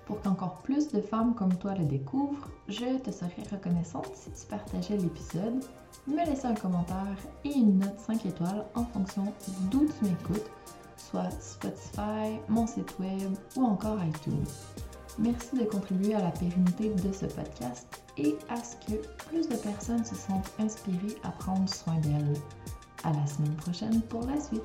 Pour 0.07 0.19
qu'encore 0.23 0.63
plus 0.63 0.91
de 0.91 0.99
femmes 0.99 1.35
comme 1.35 1.55
toi 1.59 1.75
le 1.75 1.85
découvrent, 1.85 2.49
je 2.67 2.97
te 2.97 3.11
serais 3.11 3.43
reconnaissante 3.51 4.09
si 4.15 4.31
tu 4.31 4.47
partageais 4.47 4.97
l'épisode, 4.97 5.63
me 6.07 6.25
laissais 6.25 6.47
un 6.47 6.55
commentaire 6.55 7.17
et 7.45 7.53
une 7.53 7.77
note 7.77 7.99
5 7.99 8.25
étoiles 8.25 8.65
en 8.73 8.85
fonction 8.85 9.31
d'où 9.69 9.85
tu 9.85 10.05
m'écoutes, 10.05 10.49
soit 10.97 11.29
Spotify, 11.39 12.39
mon 12.49 12.67
site 12.67 12.97
web 12.99 13.33
ou 13.55 13.63
encore 13.63 13.97
iTunes. 14.03 14.45
Merci 15.19 15.57
de 15.57 15.65
contribuer 15.65 16.15
à 16.15 16.21
la 16.21 16.31
pérennité 16.31 16.89
de 16.89 17.13
ce 17.13 17.25
podcast 17.25 18.03
et 18.17 18.35
à 18.49 18.55
ce 18.63 18.75
que 18.87 18.97
plus 19.27 19.47
de 19.47 19.55
personnes 19.55 20.03
se 20.03 20.15
sentent 20.15 20.51
inspirées 20.59 21.17
à 21.23 21.29
prendre 21.29 21.69
soin 21.71 21.97
d'elles. 21.99 22.33
À 23.03 23.11
la 23.11 23.27
semaine 23.27 23.55
prochaine 23.55 24.01
pour 24.03 24.25
la 24.25 24.39
suite. 24.39 24.61